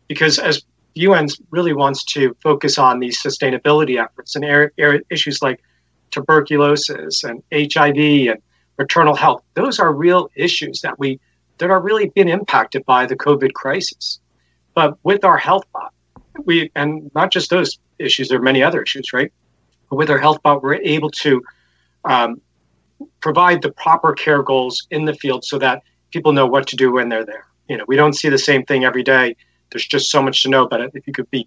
because 0.07 0.39
as 0.39 0.63
the 0.95 1.01
UN 1.01 1.27
really 1.51 1.73
wants 1.73 2.03
to 2.15 2.35
focus 2.41 2.77
on 2.79 2.99
these 2.99 3.21
sustainability 3.21 4.01
efforts 4.03 4.35
and 4.35 4.43
air, 4.43 4.71
issues 5.11 5.41
like 5.43 5.61
tuberculosis 6.09 7.23
and 7.23 7.43
HIV 7.53 8.29
and 8.31 8.41
maternal 8.79 9.15
health 9.15 9.43
those 9.53 9.79
are 9.79 9.93
real 9.93 10.29
issues 10.35 10.81
that 10.81 10.97
we 10.97 11.19
that 11.59 11.69
are 11.69 11.81
really 11.81 12.09
being 12.09 12.29
impacted 12.29 12.83
by 12.85 13.05
the 13.05 13.15
COVID 13.15 13.53
crisis 13.53 14.19
but 14.73 14.97
with 15.03 15.23
our 15.23 15.37
health 15.37 15.65
bot 15.73 15.93
we 16.45 16.71
and 16.75 17.11
not 17.15 17.31
just 17.31 17.49
those 17.49 17.79
issues. 17.99 18.29
There 18.29 18.39
are 18.39 18.43
many 18.43 18.63
other 18.63 18.81
issues, 18.81 19.13
right? 19.13 19.31
But 19.89 19.95
with 19.95 20.09
our 20.09 20.17
health 20.17 20.41
bot, 20.43 20.63
we're 20.63 20.75
able 20.75 21.11
to 21.11 21.41
um, 22.05 22.41
provide 23.27 23.61
the 23.61 23.73
proper 23.73 24.13
care 24.13 24.41
goals 24.41 24.87
in 24.89 25.03
the 25.03 25.13
field 25.13 25.43
so 25.43 25.57
that 25.59 25.83
people 26.11 26.31
know 26.31 26.47
what 26.47 26.65
to 26.65 26.77
do 26.77 26.93
when 26.93 27.09
they're 27.09 27.25
there. 27.25 27.45
You 27.67 27.75
know, 27.75 27.83
we 27.85 27.97
don't 27.97 28.13
see 28.13 28.29
the 28.29 28.37
same 28.37 28.63
thing 28.63 28.85
every 28.85 29.03
day. 29.03 29.35
There's 29.69 29.85
just 29.85 30.09
so 30.09 30.21
much 30.21 30.43
to 30.43 30.49
know 30.49 30.63
about 30.63 30.79
it. 30.79 30.91
If 30.93 31.05
you 31.05 31.11
could 31.11 31.29
be 31.29 31.45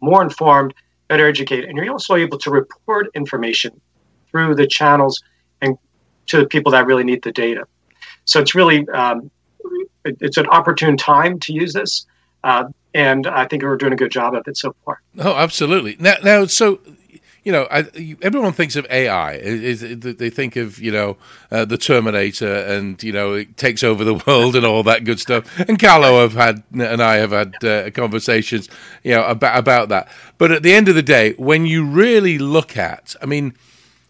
more 0.00 0.24
informed, 0.24 0.74
better 1.06 1.28
educated, 1.28 1.66
and 1.66 1.78
you're 1.78 1.88
also 1.92 2.16
able 2.16 2.36
to 2.38 2.50
report 2.50 3.10
information 3.14 3.80
through 4.28 4.56
the 4.56 4.66
channels 4.66 5.22
and 5.62 5.78
to 6.26 6.38
the 6.38 6.46
people 6.46 6.72
that 6.72 6.84
really 6.84 7.04
need 7.04 7.22
the 7.22 7.30
data. 7.30 7.64
So 8.24 8.40
it's 8.40 8.56
really 8.56 8.88
um, 8.88 9.30
it, 10.04 10.16
it's 10.20 10.36
an 10.36 10.48
opportune 10.48 10.96
time 10.96 11.38
to 11.44 11.52
use 11.52 11.72
this. 11.72 12.06
Uh, 12.42 12.64
and 12.92 13.28
I 13.28 13.46
think 13.46 13.62
we're 13.62 13.76
doing 13.76 13.92
a 13.92 13.96
good 14.04 14.10
job 14.10 14.34
of 14.34 14.48
it 14.48 14.56
so 14.56 14.74
far. 14.84 15.00
Oh, 15.16 15.36
absolutely. 15.36 15.96
Now, 16.00 16.16
now, 16.24 16.46
so 16.46 16.80
you 17.44 17.52
know, 17.52 17.66
I, 17.70 18.16
everyone 18.22 18.52
thinks 18.52 18.76
of 18.76 18.86
AI. 18.90 19.34
Is, 19.34 19.80
they 19.80 20.30
think 20.30 20.56
of 20.56 20.78
you 20.78 20.92
know 20.92 21.16
uh, 21.50 21.64
the 21.64 21.78
Terminator, 21.78 22.54
and 22.54 23.02
you 23.02 23.12
know 23.12 23.34
it 23.34 23.56
takes 23.56 23.82
over 23.82 24.04
the 24.04 24.14
world 24.26 24.56
and 24.56 24.66
all 24.66 24.82
that 24.84 25.04
good 25.04 25.20
stuff. 25.20 25.58
And 25.60 25.78
Carlo 25.78 26.20
have 26.20 26.34
had 26.34 26.62
and 26.72 27.02
I 27.02 27.16
have 27.16 27.30
had 27.30 27.64
uh, 27.64 27.90
conversations, 27.90 28.68
you 29.02 29.12
know, 29.12 29.24
about 29.24 29.58
about 29.58 29.88
that. 29.90 30.08
But 30.38 30.52
at 30.52 30.62
the 30.62 30.72
end 30.72 30.88
of 30.88 30.94
the 30.94 31.02
day, 31.02 31.32
when 31.32 31.66
you 31.66 31.84
really 31.84 32.38
look 32.38 32.76
at, 32.76 33.14
I 33.22 33.26
mean, 33.26 33.54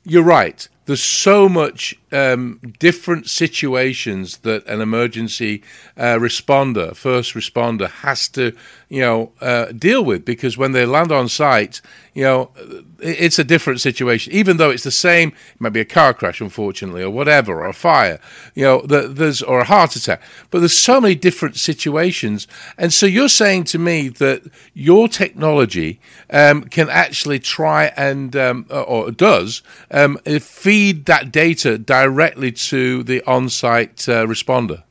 you're 0.05 0.23
right 0.23 0.69
there's 0.91 1.03
so 1.05 1.49
much 1.49 1.95
um, 2.12 2.61
different 2.79 3.29
situations 3.29 4.38
that 4.38 4.67
an 4.67 4.81
emergency 4.81 5.62
uh, 5.97 6.17
responder, 6.17 6.95
first 6.95 7.35
responder, 7.35 7.88
has 7.88 8.29
to, 8.29 8.55
you 8.88 9.00
know, 9.00 9.33
uh, 9.40 9.67
deal 9.67 10.05
with 10.05 10.25
because 10.25 10.59
when 10.59 10.73
they 10.73 10.87
land 10.87 11.12
on 11.12 11.29
site, 11.29 11.81
you 12.14 12.25
know, 12.25 12.50
it's 12.99 13.38
a 13.38 13.45
different 13.45 13.81
situation. 13.81 14.33
Even 14.33 14.57
though 14.57 14.71
it's 14.71 14.83
the 14.83 14.90
same, 14.90 15.29
it 15.29 15.61
might 15.61 15.73
be 15.73 15.81
a 15.81 15.85
car 15.85 16.12
crash, 16.12 16.40
unfortunately, 16.40 17.02
or 17.02 17.11
whatever, 17.11 17.61
or 17.61 17.67
a 17.67 17.73
fire, 17.73 18.21
you 18.55 18.64
know, 18.64 18.83
there's 18.83 19.43
or 19.43 19.61
a 19.61 19.64
heart 19.64 19.95
attack. 19.95 20.21
But 20.50 20.59
there's 20.59 20.76
so 20.76 21.00
many 21.00 21.14
different 21.14 21.57
situations, 21.57 22.49
and 22.76 22.93
so 22.93 23.07
you're 23.07 23.29
saying 23.29 23.64
to 23.64 23.79
me 23.79 24.09
that 24.09 24.43
your 24.75 25.09
technology 25.09 26.00
um, 26.31 26.64
can 26.64 26.88
actually 26.90 27.38
try 27.38 27.93
and 27.97 28.35
um, 28.35 28.67
or 28.69 29.11
does 29.12 29.62
um, 29.90 30.17
feed 30.40 31.07
that 31.07 31.31
data 31.31 31.79
directly 32.02 32.52
to 32.52 33.02
the 33.02 33.23
on-site 33.26 34.09
uh, 34.09 34.26
responder. 34.26 34.83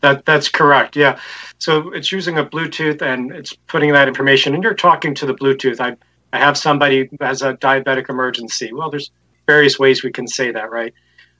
That 0.00 0.24
that's 0.24 0.48
correct. 0.48 0.96
Yeah. 0.96 1.18
So 1.58 1.90
it's 1.92 2.12
using 2.12 2.38
a 2.38 2.44
Bluetooth 2.44 3.00
and 3.00 3.32
it's 3.32 3.54
putting 3.72 3.92
that 3.92 4.06
information, 4.08 4.54
and 4.54 4.62
you're 4.62 4.74
talking 4.74 5.14
to 5.14 5.26
the 5.26 5.34
Bluetooth. 5.34 5.80
I 5.80 5.96
I 6.32 6.38
have 6.38 6.56
somebody 6.56 6.96
who 7.06 7.16
has 7.20 7.42
a 7.42 7.54
diabetic 7.54 8.08
emergency. 8.10 8.72
Well, 8.72 8.90
there's 8.90 9.10
various 9.46 9.78
ways 9.78 10.02
we 10.02 10.12
can 10.12 10.26
say 10.26 10.50
that, 10.50 10.70
right? 10.70 10.92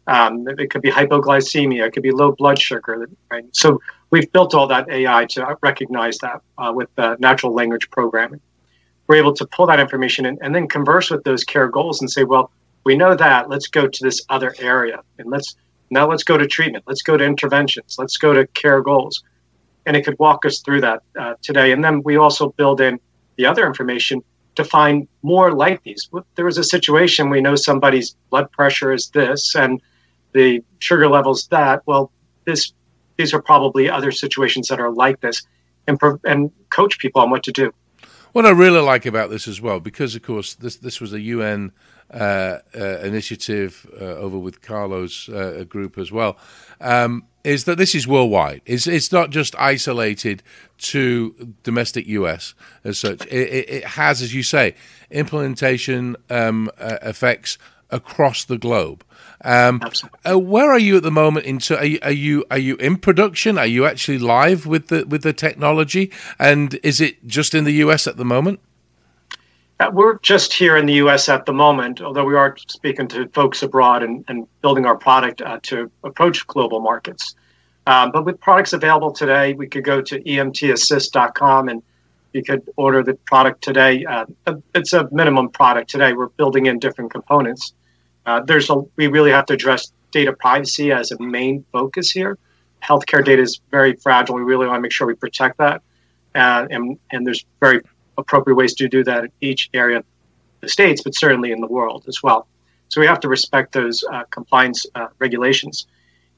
Um, 0.06 0.46
it 0.62 0.70
could 0.70 0.82
be 0.82 0.90
hypoglycemia, 0.90 1.86
it 1.86 1.92
could 1.94 2.02
be 2.02 2.10
low 2.10 2.32
blood 2.32 2.58
sugar, 2.58 3.08
right? 3.30 3.44
So 3.52 3.80
we've 4.10 4.30
built 4.32 4.54
all 4.54 4.66
that 4.68 4.88
AI 4.88 5.24
to 5.30 5.56
recognize 5.62 6.18
that 6.18 6.42
uh, 6.58 6.72
with 6.74 6.90
uh, 6.98 7.16
natural 7.18 7.54
language 7.54 7.90
programming. 7.90 8.40
We're 9.06 9.16
able 9.16 9.34
to 9.34 9.46
pull 9.46 9.66
that 9.66 9.80
information 9.80 10.26
in 10.26 10.38
and 10.42 10.54
then 10.54 10.68
converse 10.68 11.10
with 11.10 11.24
those 11.24 11.42
care 11.42 11.68
goals 11.68 12.00
and 12.00 12.10
say, 12.10 12.24
well, 12.24 12.50
we 12.84 12.96
know 12.96 13.14
that. 13.14 13.48
Let's 13.48 13.66
go 13.66 13.88
to 13.88 14.04
this 14.04 14.24
other 14.28 14.54
area 14.58 15.00
and 15.18 15.30
let's 15.30 15.56
now 15.90 16.08
let's 16.08 16.24
go 16.24 16.36
to 16.36 16.46
treatment. 16.46 16.84
Let's 16.86 17.02
go 17.02 17.16
to 17.16 17.24
interventions. 17.24 17.96
Let's 17.98 18.16
go 18.16 18.32
to 18.32 18.46
care 18.48 18.80
goals, 18.80 19.22
and 19.86 19.96
it 19.96 20.04
could 20.04 20.18
walk 20.18 20.44
us 20.44 20.60
through 20.60 20.80
that 20.82 21.02
uh, 21.18 21.34
today. 21.42 21.72
And 21.72 21.84
then 21.84 22.02
we 22.02 22.16
also 22.16 22.50
build 22.50 22.80
in 22.80 22.98
the 23.36 23.46
other 23.46 23.66
information 23.66 24.22
to 24.56 24.64
find 24.64 25.08
more 25.22 25.52
like 25.52 25.82
these. 25.82 26.08
There 26.36 26.44
was 26.44 26.58
a 26.58 26.64
situation 26.64 27.28
we 27.28 27.40
know 27.40 27.56
somebody's 27.56 28.16
blood 28.30 28.50
pressure 28.52 28.92
is 28.92 29.10
this 29.10 29.54
and 29.54 29.80
the 30.32 30.62
sugar 30.78 31.08
levels 31.08 31.48
that. 31.48 31.82
Well, 31.86 32.10
this 32.44 32.72
these 33.16 33.32
are 33.32 33.42
probably 33.42 33.88
other 33.88 34.10
situations 34.10 34.68
that 34.68 34.80
are 34.80 34.90
like 34.90 35.20
this, 35.20 35.42
and 35.86 35.98
and 36.24 36.50
coach 36.70 36.98
people 36.98 37.22
on 37.22 37.30
what 37.30 37.42
to 37.44 37.52
do. 37.52 37.72
What 38.32 38.46
I 38.46 38.50
really 38.50 38.80
like 38.80 39.06
about 39.06 39.30
this 39.30 39.46
as 39.46 39.60
well, 39.60 39.78
because 39.78 40.16
of 40.16 40.22
course 40.22 40.54
this 40.54 40.76
this 40.76 41.00
was 41.00 41.12
a 41.12 41.20
UN 41.20 41.72
uh, 42.11 42.58
uh, 42.76 42.99
initiative 42.99 43.87
uh, 44.00 44.04
over 44.04 44.38
with 44.38 44.62
Carlo's 44.62 45.28
uh, 45.28 45.64
group 45.68 45.99
as 45.99 46.12
well. 46.12 46.37
Um, 46.80 47.25
is 47.44 47.64
that 47.64 47.76
this 47.76 47.94
is 47.94 48.08
worldwide. 48.08 48.62
It's 48.64 48.87
it's 48.87 49.12
not 49.12 49.30
just 49.30 49.54
isolated 49.58 50.42
to 50.78 51.54
domestic 51.62 52.06
US 52.06 52.54
as 52.84 52.99
such. 52.99 53.26
It, 53.26 53.68
it 53.68 53.84
has, 53.84 54.23
as 54.23 54.34
you 54.34 54.42
say, 54.42 54.75
implementation 55.11 56.16
um, 56.30 56.70
uh, 56.78 56.96
effects 57.02 57.58
across 57.90 58.44
the 58.44 58.58
globe. 58.58 59.04
Um, 59.44 59.82
uh, 60.28 60.38
where 60.38 60.70
are 60.70 60.78
you 60.78 60.96
at 60.96 61.02
the 61.02 61.11
moment? 61.11 61.46
In 61.46 61.61
are 61.76 61.84
you, 61.84 61.99
are 62.02 62.11
you 62.11 62.44
are 62.50 62.58
you 62.58 62.76
in 62.76 62.96
production? 62.96 63.58
Are 63.58 63.66
you 63.66 63.84
actually 63.84 64.18
live 64.18 64.66
with 64.66 64.88
the 64.88 65.04
with 65.06 65.23
the 65.23 65.32
technology? 65.32 66.11
And 66.38 66.78
is 66.82 67.00
it 67.00 67.26
just 67.26 67.54
in 67.54 67.64
the 67.64 67.73
US 67.73 68.06
at 68.06 68.16
the 68.16 68.25
moment? 68.25 68.61
Uh, 69.81 69.90
we're 69.93 70.19
just 70.21 70.52
here 70.52 70.76
in 70.76 70.87
the 70.87 70.95
U.S. 70.95 71.28
at 71.28 71.47
the 71.47 71.52
moment, 71.52 72.00
although 72.00 72.25
we 72.25 72.37
are 72.37 72.57
speaking 72.69 73.09
to 73.09 73.28
folks 73.31 73.62
abroad 73.62 74.04
and, 74.04 74.25
and 74.28 74.47
building 74.62 74.87
our 74.87 74.97
product 74.97 75.43
uh, 75.43 75.59
to 75.64 75.90
approach 76.04 76.47
global 76.47 76.78
markets. 76.78 77.35
Um, 77.87 78.12
but 78.12 78.25
with 78.25 78.40
products 78.40 78.73
available 78.73 79.11
today, 79.11 79.52
we 79.54 79.66
could 79.66 79.85
go 79.85 80.00
to 80.00 80.21
emtassist.com 80.21 81.69
and 81.69 81.83
you 82.33 82.43
could 82.43 82.69
order 82.76 83.02
the 83.02 83.14
product 83.26 83.62
today. 83.62 84.04
Uh, 84.04 84.26
it's 84.75 84.93
a 84.93 85.09
minimum 85.11 85.49
product 85.49 85.90
today. 85.90 86.12
We're 86.12 86.28
building 86.28 86.66
in 86.66 86.78
different 86.78 87.11
components. 87.11 87.75
Uh, 88.26 88.40
there's 88.40 88.71
a, 88.71 88.76
we 88.97 89.09
really 89.09 89.33
have 89.33 89.47
to 89.47 89.54
address 89.54 89.93
data 90.12 90.33
privacy 90.33 90.93
as 90.93 91.11
a 91.11 91.21
main 91.21 91.64
focus 91.73 92.11
here. 92.11 92.38
Healthcare 92.83 93.25
data 93.25 93.43
is 93.43 93.61
very 93.71 93.95
fragile. 93.97 94.37
We 94.37 94.43
really 94.43 94.66
want 94.66 94.78
to 94.78 94.83
make 94.83 94.93
sure 94.93 95.07
we 95.07 95.14
protect 95.14 95.59
that. 95.59 95.83
Uh, 96.35 96.66
and, 96.71 96.99
and 97.11 97.26
there's 97.26 97.45
very 97.61 97.81
appropriate 98.18 98.56
ways 98.56 98.75
to 98.75 98.88
do 98.88 99.04
that 99.04 99.25
in 99.25 99.33
each 99.40 99.71
area 99.75 99.99
of 99.99 100.04
the 100.61 100.68
states, 100.68 101.02
but 101.02 101.14
certainly 101.14 101.52
in 101.52 101.61
the 101.61 101.66
world 101.66 102.04
as 102.09 102.23
well. 102.23 102.47
So 102.88 103.00
we 103.00 103.06
have 103.06 103.21
to 103.21 103.28
respect 103.28 103.73
those 103.73 104.04
uh, 104.12 104.25
compliance 104.30 104.87
uh, 104.94 105.09
regulations 105.18 105.87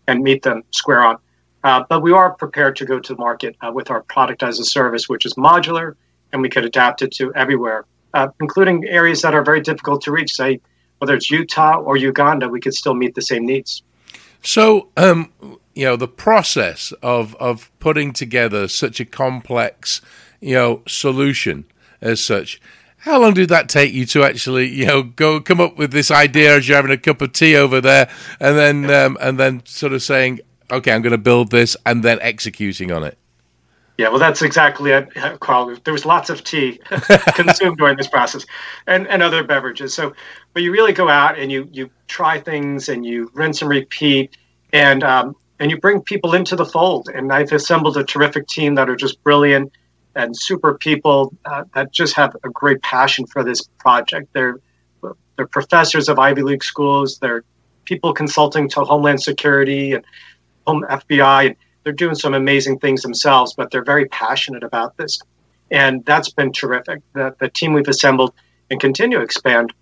and 0.07 0.23
meet 0.23 0.43
them 0.43 0.63
square 0.71 1.03
on. 1.03 1.19
Uh, 1.65 1.85
but 1.89 2.01
we 2.01 2.13
are 2.13 2.31
prepared 2.33 2.77
to 2.77 2.85
go 2.85 3.01
to 3.01 3.15
the 3.15 3.19
market 3.19 3.57
uh, 3.61 3.73
with 3.73 3.91
our 3.91 4.03
product 4.03 4.43
as 4.43 4.61
a 4.61 4.65
service, 4.65 5.09
which 5.09 5.27
is 5.27 5.35
modular, 5.35 5.97
and 6.33 6.41
we 6.41 6.49
could 6.49 6.65
adapt 6.65 7.03
it 7.03 7.11
to 7.13 7.35
everywhere, 7.35 7.85
uh, 8.15 8.29
including 8.41 8.85
areas 8.87 9.21
that 9.23 9.35
are 9.35 9.43
very 9.43 9.61
difficult 9.61 10.01
to 10.03 10.13
reach. 10.13 10.33
Say, 10.35 10.61
whether 10.99 11.15
it's 11.15 11.31
Utah 11.31 11.79
or 11.79 11.97
Uganda, 11.97 12.49
we 12.49 12.61
could 12.61 12.75
still 12.75 12.95
meet 12.95 13.15
the 13.15 13.23
same 13.23 13.45
needs. 13.45 13.83
So, 14.43 14.91
um, 14.97 15.33
you 15.75 15.85
know, 15.85 15.97
the 15.97 16.09
process 16.09 16.93
of 17.03 17.35
of 17.37 17.71
putting 17.81 18.13
together 18.13 18.69
such 18.69 19.01
a 19.01 19.05
complex 19.05 20.01
you 20.41 20.55
know, 20.55 20.83
solution 20.87 21.65
as 22.01 22.23
such. 22.23 22.61
How 22.99 23.21
long 23.21 23.35
did 23.35 23.51
that 23.51 23.69
take 23.69 23.93
you 23.93 24.05
to 24.07 24.25
actually, 24.25 24.69
you 24.69 24.85
know, 24.85 25.03
go 25.03 25.41
come 25.41 25.61
up 25.61 25.77
with 25.77 25.93
this 25.93 26.11
idea 26.11 26.57
as 26.57 26.69
you're 26.69 26.77
having 26.77 26.91
a 26.91 26.97
cup 26.97 27.23
of 27.23 27.33
tea 27.33 27.57
over 27.57 27.81
there, 27.81 28.11
and 28.41 28.57
then 28.59 28.91
um, 28.91 29.17
and 29.21 29.39
then 29.39 29.65
sort 29.65 29.93
of 29.93 30.03
saying, 30.03 30.41
okay, 30.71 30.93
I'm 30.93 31.03
going 31.03 31.13
to 31.13 31.19
build 31.19 31.51
this, 31.51 31.77
and 31.87 32.03
then 32.03 32.19
executing 32.21 32.91
on 32.91 33.05
it? 33.05 33.17
Yeah, 33.99 34.09
well, 34.11 34.19
that's 34.19 34.43
exactly 34.43 34.91
it, 34.91 35.09
Carl. 35.41 35.75
There 35.85 35.93
was 35.93 36.05
lots 36.05 36.29
of 36.29 36.45
tea 36.45 36.81
consumed 37.35 37.79
during 37.79 37.97
this 37.97 38.09
process, 38.09 38.45
and, 38.87 39.07
and 39.09 39.23
other 39.23 39.43
beverages. 39.43 39.95
So, 39.95 40.13
but 40.53 40.63
you 40.63 40.71
really 40.71 40.93
go 40.93 41.09
out 41.09 41.39
and 41.39 41.51
you 41.51 41.69
you 41.73 41.91
try 42.09 42.41
things 42.41 42.89
and 42.89 43.07
you 43.07 43.31
rinse 43.35 43.63
and 43.63 43.71
repeat, 43.71 44.37
and 44.73 45.03
um, 45.03 45.37
and 45.61 45.71
you 45.71 45.79
bring 45.79 46.03
people 46.03 46.35
into 46.35 46.57
the 46.57 46.67
fold. 46.67 47.09
And 47.09 47.33
I've 47.33 47.53
assembled 47.53 47.97
a 47.97 48.05
terrific 48.05 48.49
team 48.49 48.75
that 48.75 48.91
are 48.91 48.97
just 48.97 49.23
brilliant 49.23 49.73
and 50.17 50.37
super 50.37 50.77
people 50.77 51.33
uh, 51.45 51.65
that 51.75 51.93
just 51.93 52.17
have 52.17 52.35
a 52.43 52.49
great 52.49 52.83
passion 52.83 53.27
for 53.27 53.45
this 53.45 53.63
project. 53.79 54.29
They're 54.33 54.59
they're 55.37 55.47
professors 55.47 56.09
of 56.09 56.19
Ivy 56.19 56.43
League 56.43 56.65
schools. 56.65 57.19
They're 57.19 57.45
people 57.85 58.13
consulting 58.15 58.69
to 58.71 58.81
Homeland 58.81 59.23
Security 59.23 59.93
and 59.93 60.05
home 60.67 60.85
FBI. 60.89 61.49
And 61.49 61.57
they're 61.85 61.93
doing 61.93 62.15
some 62.15 62.35
amazing 62.35 62.79
things 62.79 63.03
themselves, 63.03 63.55
but 63.55 63.71
they're 63.71 63.85
very 63.85 64.07
passionate 64.07 64.65
about 64.65 64.97
this. 64.97 65.21
And 65.71 66.05
that's 66.05 66.31
been 66.31 66.53
terrific. 66.53 67.03
The, 67.13 67.37
the 67.39 67.49
team 67.51 67.75
we've 67.75 67.87
assembled 67.87 68.35
and 68.71 68.81
continue 68.81 69.19
to 69.19 69.23
expand, 69.23 69.73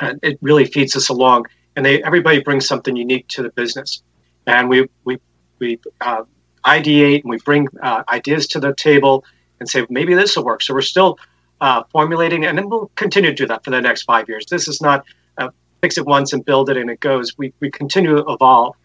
uh, 0.00 0.14
it 0.22 0.38
really 0.42 0.66
feeds 0.66 0.96
us 0.96 1.08
along. 1.08 1.46
And 1.76 1.86
they 1.86 2.02
everybody 2.02 2.42
brings 2.42 2.66
something 2.66 2.96
unique 2.96 3.28
to 3.28 3.42
the 3.42 3.50
business. 3.50 4.02
And 4.46 4.68
we, 4.68 4.88
we, 5.04 5.18
we 5.60 5.78
uh, 6.00 6.24
ideate 6.64 7.22
and 7.22 7.30
we 7.30 7.38
bring 7.38 7.68
uh, 7.82 8.02
ideas 8.08 8.48
to 8.48 8.60
the 8.60 8.74
table 8.74 9.24
and 9.62 9.68
say, 9.68 9.86
maybe 9.88 10.14
this 10.14 10.36
will 10.36 10.44
work. 10.44 10.62
So 10.62 10.74
we're 10.74 10.82
still 10.82 11.18
uh, 11.60 11.84
formulating, 11.90 12.44
and 12.44 12.58
then 12.58 12.68
we'll 12.68 12.90
continue 12.96 13.30
to 13.30 13.36
do 13.36 13.46
that 13.46 13.64
for 13.64 13.70
the 13.70 13.80
next 13.80 14.02
five 14.02 14.28
years. 14.28 14.44
This 14.46 14.68
is 14.68 14.82
not 14.82 15.04
uh, 15.38 15.48
fix 15.80 15.96
it 15.98 16.06
once 16.06 16.32
and 16.32 16.44
build 16.44 16.68
it 16.70 16.76
and 16.76 16.90
it 16.90 17.00
goes. 17.00 17.36
We, 17.38 17.52
we 17.60 17.70
continue 17.70 18.16
to 18.16 18.24
evolve. 18.28 18.76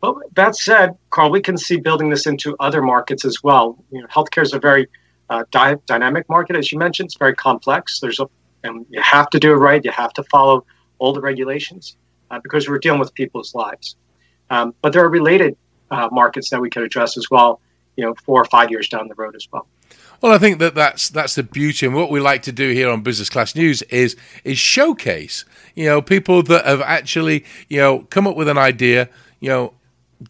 But 0.00 0.16
that 0.34 0.56
said, 0.56 0.96
Carl, 1.10 1.30
we 1.30 1.40
can 1.40 1.56
see 1.56 1.78
building 1.78 2.10
this 2.10 2.26
into 2.26 2.56
other 2.60 2.82
markets 2.82 3.24
as 3.24 3.42
well. 3.42 3.82
You 3.90 4.02
know, 4.02 4.06
healthcare 4.08 4.42
is 4.42 4.52
a 4.52 4.58
very 4.58 4.86
uh, 5.30 5.44
dynamic 5.86 6.28
market, 6.28 6.56
as 6.56 6.70
you 6.70 6.78
mentioned. 6.78 7.08
It's 7.08 7.16
very 7.16 7.34
complex. 7.34 8.00
There's 8.00 8.20
a, 8.20 8.28
and 8.62 8.86
you 8.90 9.00
have 9.00 9.30
to 9.30 9.38
do 9.38 9.52
it 9.52 9.56
right. 9.56 9.84
You 9.84 9.90
have 9.90 10.12
to 10.14 10.22
follow 10.24 10.64
all 10.98 11.12
the 11.12 11.20
regulations 11.20 11.96
uh, 12.30 12.40
because 12.42 12.68
we're 12.68 12.78
dealing 12.78 13.00
with 13.00 13.14
people's 13.14 13.54
lives. 13.54 13.96
Um, 14.50 14.74
but 14.82 14.92
there 14.92 15.04
are 15.04 15.08
related 15.08 15.56
uh, 15.90 16.08
markets 16.12 16.50
that 16.50 16.60
we 16.60 16.70
could 16.70 16.82
address 16.82 17.16
as 17.16 17.30
well. 17.30 17.60
You 17.96 18.04
know, 18.04 18.14
four 18.24 18.40
or 18.40 18.44
five 18.44 18.70
years 18.70 18.88
down 18.88 19.08
the 19.08 19.14
road 19.14 19.34
as 19.34 19.48
well. 19.50 19.66
Well, 20.20 20.32
I 20.32 20.38
think 20.38 20.58
that 20.58 20.74
that's 20.74 21.08
that's 21.10 21.34
the 21.34 21.42
beauty, 21.42 21.86
and 21.86 21.94
what 21.94 22.10
we 22.10 22.20
like 22.20 22.42
to 22.42 22.52
do 22.52 22.72
here 22.72 22.90
on 22.90 23.02
Business 23.02 23.28
Class 23.28 23.54
News 23.54 23.82
is 23.82 24.16
is 24.44 24.58
showcase, 24.58 25.44
you 25.74 25.84
know, 25.84 26.00
people 26.00 26.42
that 26.44 26.64
have 26.64 26.80
actually, 26.80 27.44
you 27.68 27.78
know, 27.78 28.00
come 28.10 28.26
up 28.26 28.36
with 28.36 28.48
an 28.48 28.58
idea, 28.58 29.08
you 29.40 29.48
know, 29.50 29.74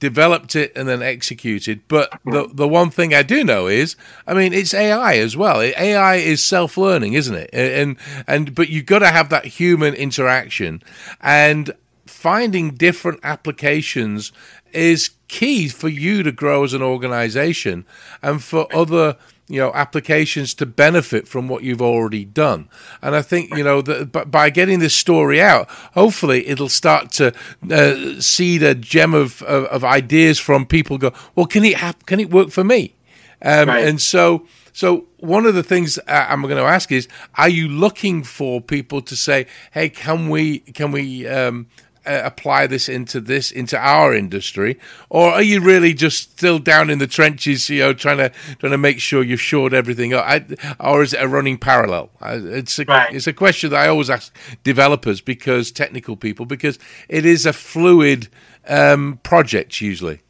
developed 0.00 0.57
it 0.57 0.73
and 0.76 0.88
then 0.88 1.02
executed. 1.02 1.81
But 1.88 2.19
the 2.25 2.49
the 2.52 2.69
one 2.69 2.90
thing 2.90 3.14
I 3.14 3.23
do 3.23 3.45
know 3.45 3.69
is, 3.69 3.97
I 4.26 4.35
mean, 4.35 4.52
it's 4.52 4.75
AI 4.75 5.16
as 5.16 5.37
well. 5.37 5.61
AI 5.61 6.16
is 6.16 6.45
self 6.45 6.76
learning, 6.76 7.14
isn't 7.14 7.35
it? 7.35 7.50
And 7.52 7.97
and 8.26 8.55
but 8.55 8.69
you've 8.69 8.87
got 8.87 9.00
to 9.00 9.09
have 9.09 9.28
that 9.31 9.45
human 9.45 9.95
interaction 9.95 10.83
and 11.21 11.73
finding 12.07 12.71
different 12.71 13.21
applications 13.23 14.33
is 14.73 15.11
key 15.28 15.69
for 15.69 15.88
you 15.88 16.23
to 16.23 16.33
grow 16.33 16.64
as 16.64 16.73
an 16.73 16.83
organization 16.83 17.85
and 18.23 18.43
for 18.43 18.66
other 18.75 19.16
you 19.49 19.61
know 19.61 19.73
applications 19.75 20.55
to 20.55 20.67
benefit 20.67 21.29
from 21.29 21.49
what 21.49 21.62
you've 21.62 21.83
already 21.83 22.25
done 22.25 22.69
and 23.03 23.15
i 23.15 23.23
think 23.23 23.55
you 23.57 23.62
know 23.62 23.81
that 23.81 24.31
by 24.31 24.50
getting 24.50 24.81
this 24.81 24.95
story 24.95 25.41
out 25.41 25.69
hopefully 25.95 26.47
it'll 26.49 26.69
start 26.69 27.11
to 27.12 27.33
uh, 27.71 28.21
seed 28.21 28.62
a 28.62 28.75
gem 28.75 29.15
of, 29.15 29.43
of, 29.43 29.65
of 29.65 29.85
ideas 29.85 30.38
from 30.38 30.67
people 30.67 30.99
go 30.99 31.12
well 31.35 31.47
can 31.47 31.65
it 31.65 31.76
hap- 31.76 32.07
can 32.07 32.21
it 32.21 32.31
work 32.31 32.50
for 32.50 32.65
me 32.65 32.95
um, 33.43 33.69
right. 33.69 33.87
and 33.87 34.00
so 34.00 34.47
so 34.73 35.07
one 35.21 35.47
of 35.47 35.55
the 35.55 35.62
things 35.62 35.99
I'm 36.07 36.43
going 36.43 36.59
to 36.59 36.62
ask 36.62 36.93
is, 36.93 37.09
are 37.37 37.49
you 37.49 37.67
looking 37.67 38.23
for 38.23 38.61
people 38.61 39.00
to 39.00 39.17
say, 39.17 39.47
"Hey, 39.73 39.88
can 39.88 40.29
we 40.29 40.59
can 40.59 40.93
we 40.93 41.26
um, 41.26 41.69
uh, 42.07 42.23
apply 42.25 42.67
this 42.67 42.89
into 42.89 43.21
this 43.21 43.51
into 43.51 43.79
our 43.79 44.15
industry, 44.15 44.79
or 45.11 45.33
are 45.33 45.43
you 45.43 45.61
really 45.61 45.95
just 45.95 46.33
still 46.33 46.59
down 46.59 46.91
in 46.91 46.99
the 46.99 47.07
trenches, 47.07 47.69
you 47.69 47.81
know, 47.81 47.93
trying 47.93 48.19
to 48.19 48.31
trying 48.59 48.73
to 48.73 48.79
make 48.79 49.01
sure 49.01 49.23
you've 49.23 49.41
shored 49.41 49.75
everything 49.75 50.15
up, 50.15 50.25
I, 50.27 50.45
or 50.81 51.03
is 51.03 51.13
it 51.13 51.23
a 51.23 51.29
running 51.29 51.59
parallel? 51.59 52.11
It's 52.23 52.79
a 52.79 52.85
right. 52.85 53.13
it's 53.15 53.27
a 53.27 53.33
question 53.33 53.71
that 53.71 53.81
I 53.81 53.89
always 53.89 54.11
ask 54.11 54.35
developers 54.65 55.21
because 55.21 55.71
technical 55.71 56.17
people 56.17 56.47
because 56.47 56.79
it 57.09 57.27
is 57.27 57.47
a 57.47 57.53
fluid 57.53 58.29
um, 58.69 59.21
project 59.23 59.81
usually. 59.81 60.21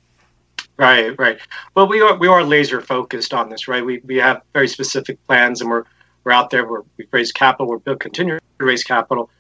Right, 0.79 1.19
right. 1.19 1.39
Well, 1.75 1.89
we 1.89 2.01
are 2.03 2.17
we 2.17 2.29
are 2.29 2.45
laser 2.45 2.81
focused 2.81 3.33
on 3.33 3.49
this, 3.49 3.67
right? 3.67 3.85
We 3.85 4.01
we 4.05 4.17
have 4.17 4.43
very 4.53 4.69
specific 4.69 5.25
plans, 5.27 5.61
and 5.61 5.71
we're 5.71 5.85
we're 6.25 6.33
out 6.33 6.51
there. 6.51 6.69
We're, 6.69 6.83
we've 6.97 7.09
raised 7.13 7.35
capital. 7.35 7.81
We're 7.87 7.97
continuing 7.97 8.41
to 8.59 8.65
raise 8.65 8.85
capital 8.85 9.31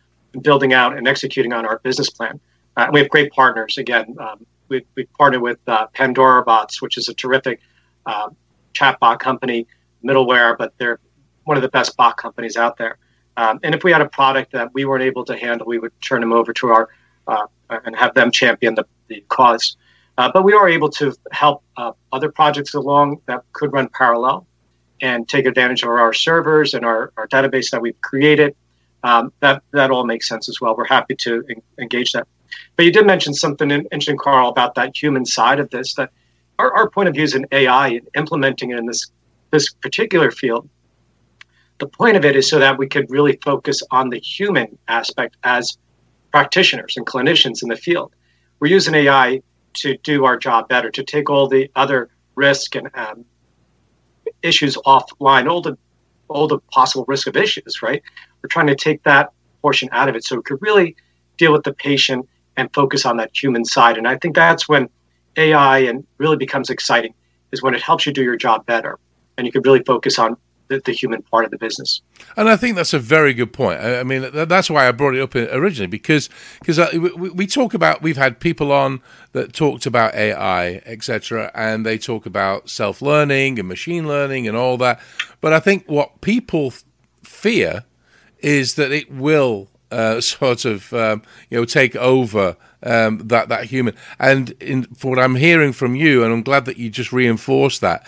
building 0.40 0.72
out 0.72 0.96
and 0.96 1.06
executing 1.06 1.52
on 1.52 1.66
our 1.66 1.78
business 1.80 2.10
plan. 2.10 2.40
Uh, 2.76 2.88
we 2.92 3.00
have 3.00 3.08
great 3.08 3.32
partners. 3.32 3.78
Again, 3.78 4.16
um, 4.18 4.46
we, 4.68 4.84
we 4.94 5.04
partnered 5.18 5.42
with 5.42 5.58
uh, 5.66 5.86
Pandorabots, 5.94 6.82
which 6.82 6.98
is 6.98 7.08
a 7.08 7.14
terrific 7.14 7.60
uh, 8.04 8.28
chatbot 8.74 9.18
company, 9.18 9.66
middleware, 10.04 10.56
but 10.56 10.74
they're 10.78 11.00
one 11.44 11.56
of 11.56 11.62
the 11.62 11.68
best 11.68 11.96
bot 11.96 12.16
companies 12.16 12.56
out 12.56 12.76
there. 12.76 12.98
Um, 13.36 13.60
and 13.62 13.74
if 13.74 13.84
we 13.84 13.92
had 13.92 14.00
a 14.00 14.08
product 14.08 14.52
that 14.52 14.72
we 14.74 14.84
weren't 14.84 15.04
able 15.04 15.24
to 15.24 15.36
handle, 15.36 15.66
we 15.66 15.78
would 15.78 15.92
turn 16.00 16.20
them 16.20 16.32
over 16.32 16.52
to 16.54 16.68
our 16.68 16.88
uh, 17.26 17.46
and 17.68 17.96
have 17.96 18.14
them 18.14 18.30
champion 18.30 18.74
the, 18.74 18.84
the 19.08 19.24
cause. 19.28 19.76
Uh, 20.18 20.30
but 20.32 20.44
we 20.44 20.54
are 20.54 20.68
able 20.68 20.88
to 20.88 21.14
help 21.32 21.62
uh, 21.76 21.92
other 22.12 22.30
projects 22.30 22.74
along 22.74 23.20
that 23.26 23.42
could 23.52 23.72
run 23.72 23.88
parallel 23.88 24.46
and 25.02 25.28
take 25.28 25.44
advantage 25.44 25.82
of 25.82 25.90
our 25.90 26.12
servers 26.12 26.72
and 26.72 26.84
our, 26.84 27.12
our 27.16 27.28
database 27.28 27.70
that 27.70 27.82
we've 27.82 28.00
created 28.00 28.56
um, 29.02 29.32
that 29.40 29.62
that 29.72 29.90
all 29.90 30.04
makes 30.04 30.28
sense 30.28 30.48
as 30.48 30.60
well. 30.60 30.76
We're 30.76 30.86
happy 30.86 31.14
to 31.16 31.44
en- 31.50 31.62
engage 31.78 32.12
that. 32.12 32.26
But 32.76 32.86
you 32.86 32.92
did 32.92 33.06
mention 33.06 33.34
something 33.34 33.70
interesting, 33.70 34.16
Carl, 34.16 34.48
about 34.48 34.74
that 34.76 34.96
human 34.96 35.24
side 35.24 35.60
of 35.60 35.70
this. 35.70 35.94
That 35.94 36.10
our, 36.58 36.72
our 36.74 36.90
point 36.90 37.08
of 37.08 37.14
view 37.14 37.24
is 37.24 37.34
in 37.34 37.46
AI 37.52 37.88
and 37.88 38.08
implementing 38.16 38.70
it 38.70 38.78
in 38.78 38.86
this 38.86 39.10
this 39.50 39.72
particular 39.72 40.30
field. 40.30 40.68
The 41.78 41.86
point 41.86 42.16
of 42.16 42.24
it 42.24 42.36
is 42.36 42.48
so 42.48 42.58
that 42.58 42.78
we 42.78 42.88
could 42.88 43.10
really 43.10 43.38
focus 43.44 43.82
on 43.90 44.08
the 44.08 44.18
human 44.18 44.78
aspect 44.88 45.36
as 45.44 45.76
practitioners 46.32 46.96
and 46.96 47.06
clinicians 47.06 47.62
in 47.62 47.68
the 47.68 47.76
field. 47.76 48.14
We're 48.60 48.68
using 48.68 48.94
AI 48.94 49.42
to 49.74 49.96
do 49.98 50.24
our 50.24 50.38
job 50.38 50.68
better, 50.68 50.90
to 50.90 51.04
take 51.04 51.28
all 51.28 51.48
the 51.48 51.70
other 51.76 52.08
risk 52.34 52.74
and 52.76 52.88
um, 52.94 53.24
issues 54.42 54.76
offline, 54.86 55.48
all 55.50 55.60
the 55.60 55.76
all 56.28 56.48
the 56.48 56.58
possible 56.72 57.04
risk 57.06 57.28
of 57.28 57.36
issues, 57.36 57.82
right? 57.82 58.02
We're 58.46 58.50
trying 58.50 58.68
to 58.68 58.76
take 58.76 59.02
that 59.02 59.32
portion 59.60 59.88
out 59.90 60.08
of 60.08 60.14
it 60.14 60.22
so 60.22 60.36
we 60.36 60.42
could 60.42 60.62
really 60.62 60.94
deal 61.36 61.52
with 61.52 61.64
the 61.64 61.72
patient 61.72 62.28
and 62.56 62.72
focus 62.72 63.04
on 63.04 63.16
that 63.16 63.30
human 63.34 63.64
side. 63.64 63.98
And 63.98 64.06
I 64.06 64.16
think 64.18 64.36
that's 64.36 64.68
when 64.68 64.88
AI 65.36 65.78
and 65.78 66.06
really 66.18 66.36
becomes 66.36 66.70
exciting 66.70 67.12
is 67.50 67.60
when 67.60 67.74
it 67.74 67.82
helps 67.82 68.06
you 68.06 68.12
do 68.12 68.22
your 68.22 68.36
job 68.36 68.64
better 68.64 69.00
and 69.36 69.48
you 69.48 69.52
can 69.52 69.62
really 69.62 69.82
focus 69.82 70.16
on 70.20 70.36
the, 70.68 70.80
the, 70.84 70.92
human 70.92 71.22
part 71.22 71.44
of 71.44 71.50
the 71.50 71.58
business. 71.58 72.02
And 72.36 72.48
I 72.48 72.56
think 72.56 72.76
that's 72.76 72.92
a 72.94 73.00
very 73.00 73.34
good 73.34 73.52
point. 73.52 73.80
I, 73.80 73.98
I 73.98 74.02
mean, 74.04 74.30
that's 74.32 74.70
why 74.70 74.86
I 74.86 74.92
brought 74.92 75.16
it 75.16 75.20
up 75.20 75.34
originally 75.34 75.88
because 75.88 76.30
because 76.60 76.78
uh, 76.78 76.88
we, 76.92 77.30
we, 77.30 77.46
talk 77.48 77.74
about 77.74 78.00
we've 78.00 78.16
had 78.16 78.38
people 78.38 78.70
on 78.70 79.02
that 79.32 79.54
talked 79.54 79.86
about 79.86 80.14
AI, 80.14 80.82
etc., 80.86 81.50
and 81.52 81.84
they 81.84 81.98
talk 81.98 82.26
about 82.26 82.70
self 82.70 83.02
learning 83.02 83.58
and 83.58 83.66
machine 83.66 84.06
learning 84.06 84.46
and 84.46 84.56
all 84.56 84.76
that. 84.76 85.00
But 85.40 85.52
I 85.52 85.58
think 85.58 85.88
what 85.88 86.20
people 86.20 86.72
fear 87.24 87.84
is 88.40 88.74
that 88.74 88.92
it 88.92 89.10
will 89.10 89.68
uh, 89.90 90.20
sort 90.20 90.64
of 90.64 90.92
um, 90.92 91.22
you 91.50 91.58
know 91.58 91.64
take 91.64 91.96
over 91.96 92.56
um, 92.82 93.18
that 93.28 93.48
that 93.48 93.64
human. 93.64 93.94
And 94.18 94.50
in, 94.60 94.84
for 94.94 95.10
what 95.10 95.18
I'm 95.18 95.36
hearing 95.36 95.72
from 95.72 95.94
you, 95.94 96.24
and 96.24 96.32
I'm 96.32 96.42
glad 96.42 96.64
that 96.66 96.76
you 96.76 96.90
just 96.90 97.12
reinforced 97.12 97.80
that 97.80 98.06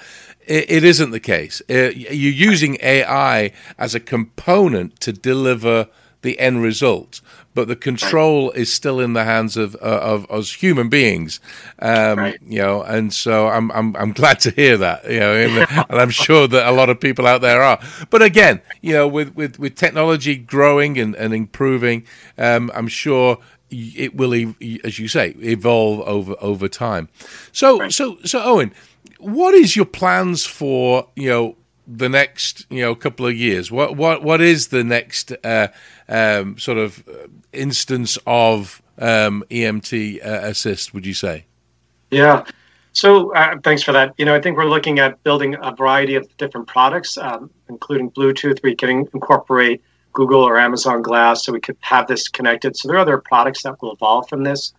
it, 0.48 0.84
isn't 0.84 1.10
the 1.10 1.20
case. 1.20 1.60
Uh, 1.68 1.90
you're 1.94 2.32
using 2.32 2.78
AI 2.82 3.52
as 3.78 3.94
a 3.94 4.00
component 4.00 4.98
to 5.00 5.12
deliver 5.12 5.88
the 6.22 6.38
end 6.38 6.62
result, 6.62 7.20
but 7.54 7.68
the 7.68 7.76
control 7.76 8.50
is 8.52 8.72
still 8.72 9.00
in 9.00 9.12
the 9.12 9.24
hands 9.24 9.57
of 9.57 9.74
uh, 9.76 10.00
of 10.02 10.31
us 10.31 10.52
human 10.52 10.88
beings. 10.88 11.40
Um, 11.78 12.18
right. 12.18 12.38
You 12.46 12.59
know, 12.59 12.83
and 12.83 13.12
so 13.12 13.48
I'm 13.48 13.70
I'm 13.72 13.96
I'm 13.96 14.12
glad 14.12 14.40
to 14.40 14.50
hear 14.50 14.76
that. 14.78 15.04
You 15.11 15.20
know, 15.20 15.35
and 15.88 15.98
I'm 15.98 16.11
sure 16.11 16.46
that 16.48 16.68
a 16.68 16.72
lot 16.72 16.90
of 16.90 17.00
people 17.00 17.26
out 17.26 17.40
there 17.40 17.62
are. 17.62 17.81
But 18.11 18.22
again, 18.22 18.61
you 18.81 18.92
know, 18.92 19.07
with 19.07 19.35
with 19.35 19.59
with 19.59 19.74
technology 19.74 20.37
growing 20.37 20.98
and 20.98 21.14
and 21.14 21.33
improving, 21.35 22.04
um, 22.37 22.70
I'm 22.74 22.88
sure 22.88 23.38
it 23.70 24.14
will, 24.14 24.33
as 24.85 24.98
you 24.98 25.09
say, 25.09 25.35
evolve 25.40 26.00
over 26.00 26.35
over 26.40 26.68
time. 26.68 27.09
So 27.52 27.78
right. 27.81 27.92
so 27.92 28.18
so 28.24 28.42
Owen, 28.42 28.72
what 29.18 29.54
is 29.54 29.76
your 29.76 29.87
plans 29.87 30.46
for 30.46 31.09
you 31.14 31.28
know 31.28 31.57
the 31.87 32.09
next 32.09 32.66
you 32.70 32.83
know 32.83 32.94
couple 32.94 33.26
of 33.26 33.35
years? 33.35 33.70
What 33.70 33.96
what 33.96 34.22
what 34.22 34.40
is 34.40 34.68
the 34.68 34.85
next 34.85 35.33
uh, 35.44 35.68
um, 36.09 36.59
sort 36.59 36.79
of 36.79 37.03
instance 37.53 38.18
of 38.27 38.83
um, 38.99 39.44
EMT 39.51 40.25
uh, 40.25 40.47
assist? 40.47 40.94
Would 40.94 41.07
you 41.07 41.14
say? 41.14 41.44
Yeah. 42.11 42.44
So 42.92 43.33
uh, 43.35 43.57
thanks 43.62 43.83
for 43.83 43.92
that. 43.92 44.14
You 44.18 44.25
know, 44.25 44.35
I 44.35 44.40
think 44.40 44.57
we're 44.57 44.64
looking 44.64 44.99
at 44.99 45.23
building 45.23 45.57
a 45.62 45.73
variety 45.75 46.16
of 46.16 46.29
different 46.37 46.66
products, 46.66 47.16
um, 47.16 47.51
including 47.68 48.11
Bluetooth. 48.11 48.62
We 48.62 48.75
can 48.75 49.07
incorporate 49.14 49.83
Google 50.12 50.40
or 50.40 50.59
Amazon 50.59 51.03
Glass, 51.03 51.44
so 51.44 51.53
we 51.53 51.61
could 51.61 51.77
have 51.81 52.09
this 52.09 52.29
connected. 52.29 52.77
So 52.77 52.88
there 52.88 52.97
are 52.97 53.01
other 53.01 53.18
products 53.18 53.62
that 53.62 53.81
will 53.81 53.92
evolve 53.92 54.29
from 54.29 54.42
this. 54.42 54.73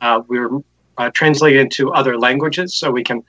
Uh, 0.00 0.22
we're 0.26 0.50
uh, 0.98 1.10
into 1.14 1.92
other 1.92 2.18
languages, 2.18 2.74
so 2.74 2.90
we 2.90 3.04
can 3.04 3.22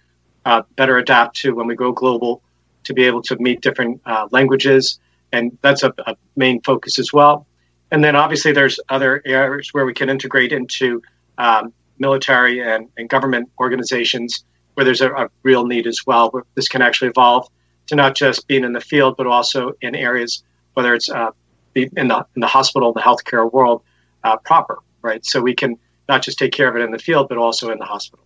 uh, 0.45 0.63
better 0.75 0.97
adapt 0.97 1.35
to 1.37 1.53
when 1.53 1.67
we 1.67 1.75
go 1.75 1.91
global 1.91 2.41
to 2.83 2.93
be 2.93 3.03
able 3.03 3.21
to 3.21 3.37
meet 3.37 3.61
different 3.61 4.01
uh, 4.05 4.27
languages. 4.31 4.99
And 5.31 5.57
that's 5.61 5.83
a, 5.83 5.93
a, 6.05 6.15
main 6.35 6.61
focus 6.61 6.99
as 6.99 7.13
well. 7.13 7.45
And 7.91 8.03
then 8.03 8.15
obviously 8.15 8.51
there's 8.51 8.79
other 8.89 9.21
areas 9.25 9.69
where 9.73 9.85
we 9.85 9.93
can 9.93 10.09
integrate 10.09 10.51
into 10.51 11.01
um, 11.37 11.73
military 11.99 12.61
and, 12.61 12.87
and, 12.97 13.09
government 13.09 13.49
organizations 13.59 14.43
where 14.73 14.85
there's 14.85 15.01
a, 15.01 15.11
a 15.11 15.29
real 15.43 15.65
need 15.65 15.87
as 15.87 16.05
well, 16.05 16.29
where 16.31 16.43
this 16.55 16.67
can 16.67 16.81
actually 16.81 17.09
evolve 17.09 17.47
to 17.87 17.95
not 17.95 18.15
just 18.15 18.47
being 18.47 18.63
in 18.63 18.73
the 18.73 18.81
field, 18.81 19.15
but 19.17 19.27
also 19.27 19.73
in 19.81 19.95
areas, 19.95 20.43
whether 20.73 20.93
it's 20.93 21.09
uh, 21.09 21.31
in 21.75 22.07
the 22.07 22.25
in 22.35 22.39
the 22.39 22.47
hospital, 22.47 22.93
the 22.93 23.01
healthcare 23.01 23.51
world 23.51 23.81
uh, 24.23 24.37
proper, 24.37 24.79
right? 25.01 25.25
So 25.25 25.41
we 25.41 25.53
can 25.53 25.77
not 26.07 26.21
just 26.21 26.37
take 26.37 26.51
care 26.51 26.69
of 26.69 26.75
it 26.75 26.81
in 26.81 26.91
the 26.91 26.99
field, 26.99 27.27
but 27.29 27.37
also 27.37 27.71
in 27.71 27.79
the 27.79 27.85
hospital. 27.85 28.25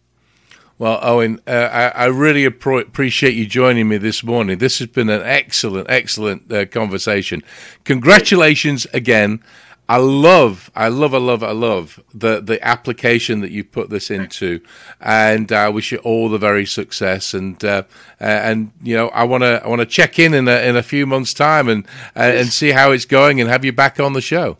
Well, 0.78 1.00
Owen, 1.02 1.40
uh, 1.48 1.52
I, 1.52 1.88
I, 2.04 2.06
really 2.08 2.44
appreciate 2.44 3.34
you 3.34 3.46
joining 3.46 3.88
me 3.88 3.98
this 3.98 4.26
morning. 4.26 4.58
This 4.58 4.80
has 4.80 4.90
been 4.90 5.10
an 5.10 5.22
excellent, 5.22 5.90
excellent 5.90 6.52
uh, 6.52 6.66
conversation. 6.66 7.44
Congratulations 7.86 8.86
again. 8.94 9.42
I 9.88 9.98
love, 9.98 10.70
I 10.76 10.90
love, 10.90 11.14
I 11.14 11.20
love, 11.20 11.44
I 11.44 11.52
love 11.52 12.04
the 12.14 12.42
the 12.42 12.62
application 12.66 13.40
that 13.42 13.52
you 13.52 13.64
put 13.64 13.90
this 13.90 14.12
into, 14.12 14.60
and 15.00 15.50
I 15.52 15.70
wish 15.70 15.94
you 15.94 16.00
all 16.00 16.28
the 16.28 16.40
very 16.40 16.66
success. 16.66 17.34
And 17.34 17.64
uh, 17.64 17.84
and 18.20 18.72
you 18.82 18.98
know, 18.98 19.10
I 19.10 19.24
want 19.24 19.44
to 19.44 19.64
I 19.64 19.68
want 19.70 19.80
to 19.80 19.86
check 19.86 20.20
in 20.20 20.34
in 20.34 20.48
a, 20.48 20.68
in 20.68 20.76
a 20.76 20.84
few 20.84 21.06
months' 21.06 21.34
time 21.34 21.70
and 21.70 21.86
uh, 22.18 22.34
and 22.36 22.48
see 22.50 22.72
how 22.72 22.92
it's 22.92 23.06
going 23.06 23.40
and 23.40 23.50
have 23.50 23.64
you 23.64 23.72
back 23.72 24.00
on 24.00 24.14
the 24.14 24.22
show. 24.22 24.58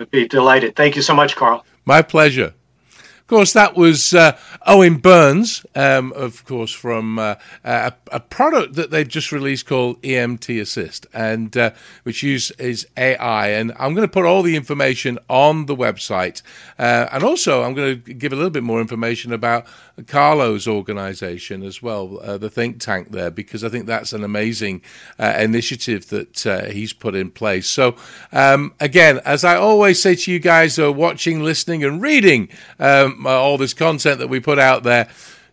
I'd 0.00 0.10
be 0.10 0.26
delighted. 0.26 0.74
Thank 0.74 0.96
you 0.96 1.02
so 1.02 1.14
much, 1.14 1.36
Carl. 1.36 1.66
My 1.84 2.00
pleasure. 2.00 2.54
Of 3.24 3.28
course, 3.28 3.54
that 3.54 3.74
was 3.74 4.12
uh, 4.12 4.36
Owen 4.66 4.98
Burns, 4.98 5.64
um, 5.74 6.12
of 6.12 6.44
course, 6.44 6.70
from 6.70 7.18
uh, 7.18 7.36
a, 7.64 7.94
a, 8.12 8.20
product 8.20 8.74
that 8.74 8.90
they've 8.90 9.08
just 9.08 9.32
released 9.32 9.64
called 9.64 10.02
EMT 10.02 10.60
Assist, 10.60 11.06
and 11.14 11.56
uh, 11.56 11.70
which 12.02 12.22
uses 12.22 12.84
AI. 12.98 13.48
And 13.48 13.72
I'm 13.78 13.94
going 13.94 14.06
to 14.06 14.12
put 14.12 14.26
all 14.26 14.42
the 14.42 14.56
information 14.56 15.18
on 15.30 15.64
the 15.64 15.74
website, 15.74 16.42
uh, 16.78 17.08
and 17.10 17.24
also 17.24 17.62
I'm 17.62 17.72
going 17.72 18.02
to 18.02 18.12
give 18.12 18.34
a 18.34 18.36
little 18.36 18.50
bit 18.50 18.62
more 18.62 18.82
information 18.82 19.32
about 19.32 19.64
Carlo's 20.06 20.66
organization 20.66 21.62
as 21.62 21.82
well, 21.82 22.18
uh, 22.22 22.38
the 22.38 22.50
think 22.50 22.80
tank 22.80 23.10
there, 23.10 23.30
because 23.30 23.62
I 23.62 23.68
think 23.68 23.86
that's 23.86 24.12
an 24.12 24.24
amazing 24.24 24.82
uh, 25.18 25.34
initiative 25.38 26.08
that 26.08 26.70
he's 26.72 26.92
put 26.92 27.14
in 27.14 27.30
place. 27.30 27.68
So, 27.68 27.96
um, 28.32 28.74
again, 28.80 29.20
as 29.24 29.44
I 29.44 29.56
always 29.56 30.02
say 30.02 30.14
to 30.14 30.32
you 30.32 30.38
guys 30.38 30.76
who 30.76 30.84
are 30.84 30.92
watching, 30.92 31.42
listening, 31.42 31.84
and 31.84 32.02
reading. 32.02 32.48
Um, 32.78 33.26
uh, 33.26 33.30
all 33.30 33.58
this 33.58 33.74
content 33.74 34.18
that 34.18 34.28
we 34.28 34.40
put 34.40 34.58
out 34.58 34.82
there. 34.82 35.08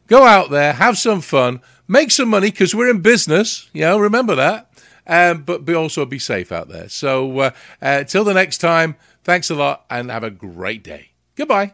Go 0.08 0.26
out 0.26 0.50
there, 0.50 0.74
have 0.74 0.98
some 0.98 1.22
fun, 1.22 1.62
make 1.88 2.12
some 2.12 2.30
money 2.30 2.52
because 2.52 2.76
we're 2.76 2.90
in 2.90 3.02
business. 3.02 3.70
You 3.74 3.82
know, 3.82 3.98
remember 3.98 4.36
that. 4.36 4.68
Um, 5.08 5.44
but 5.44 5.66
be 5.66 5.74
also 5.74 6.06
be 6.06 6.20
safe 6.20 6.52
out 6.52 6.70
there. 6.70 6.90
So 6.90 7.40
uh, 7.40 7.52
uh, 7.82 8.04
till 8.04 8.24
the 8.24 8.34
next 8.34 8.60
time, 8.60 8.96
thanks 9.24 9.50
a 9.50 9.56
lot 9.56 9.86
and 9.90 10.12
have 10.12 10.24
a 10.24 10.32
great 10.32 10.84
day. 10.84 11.12
Goodbye. 11.36 11.74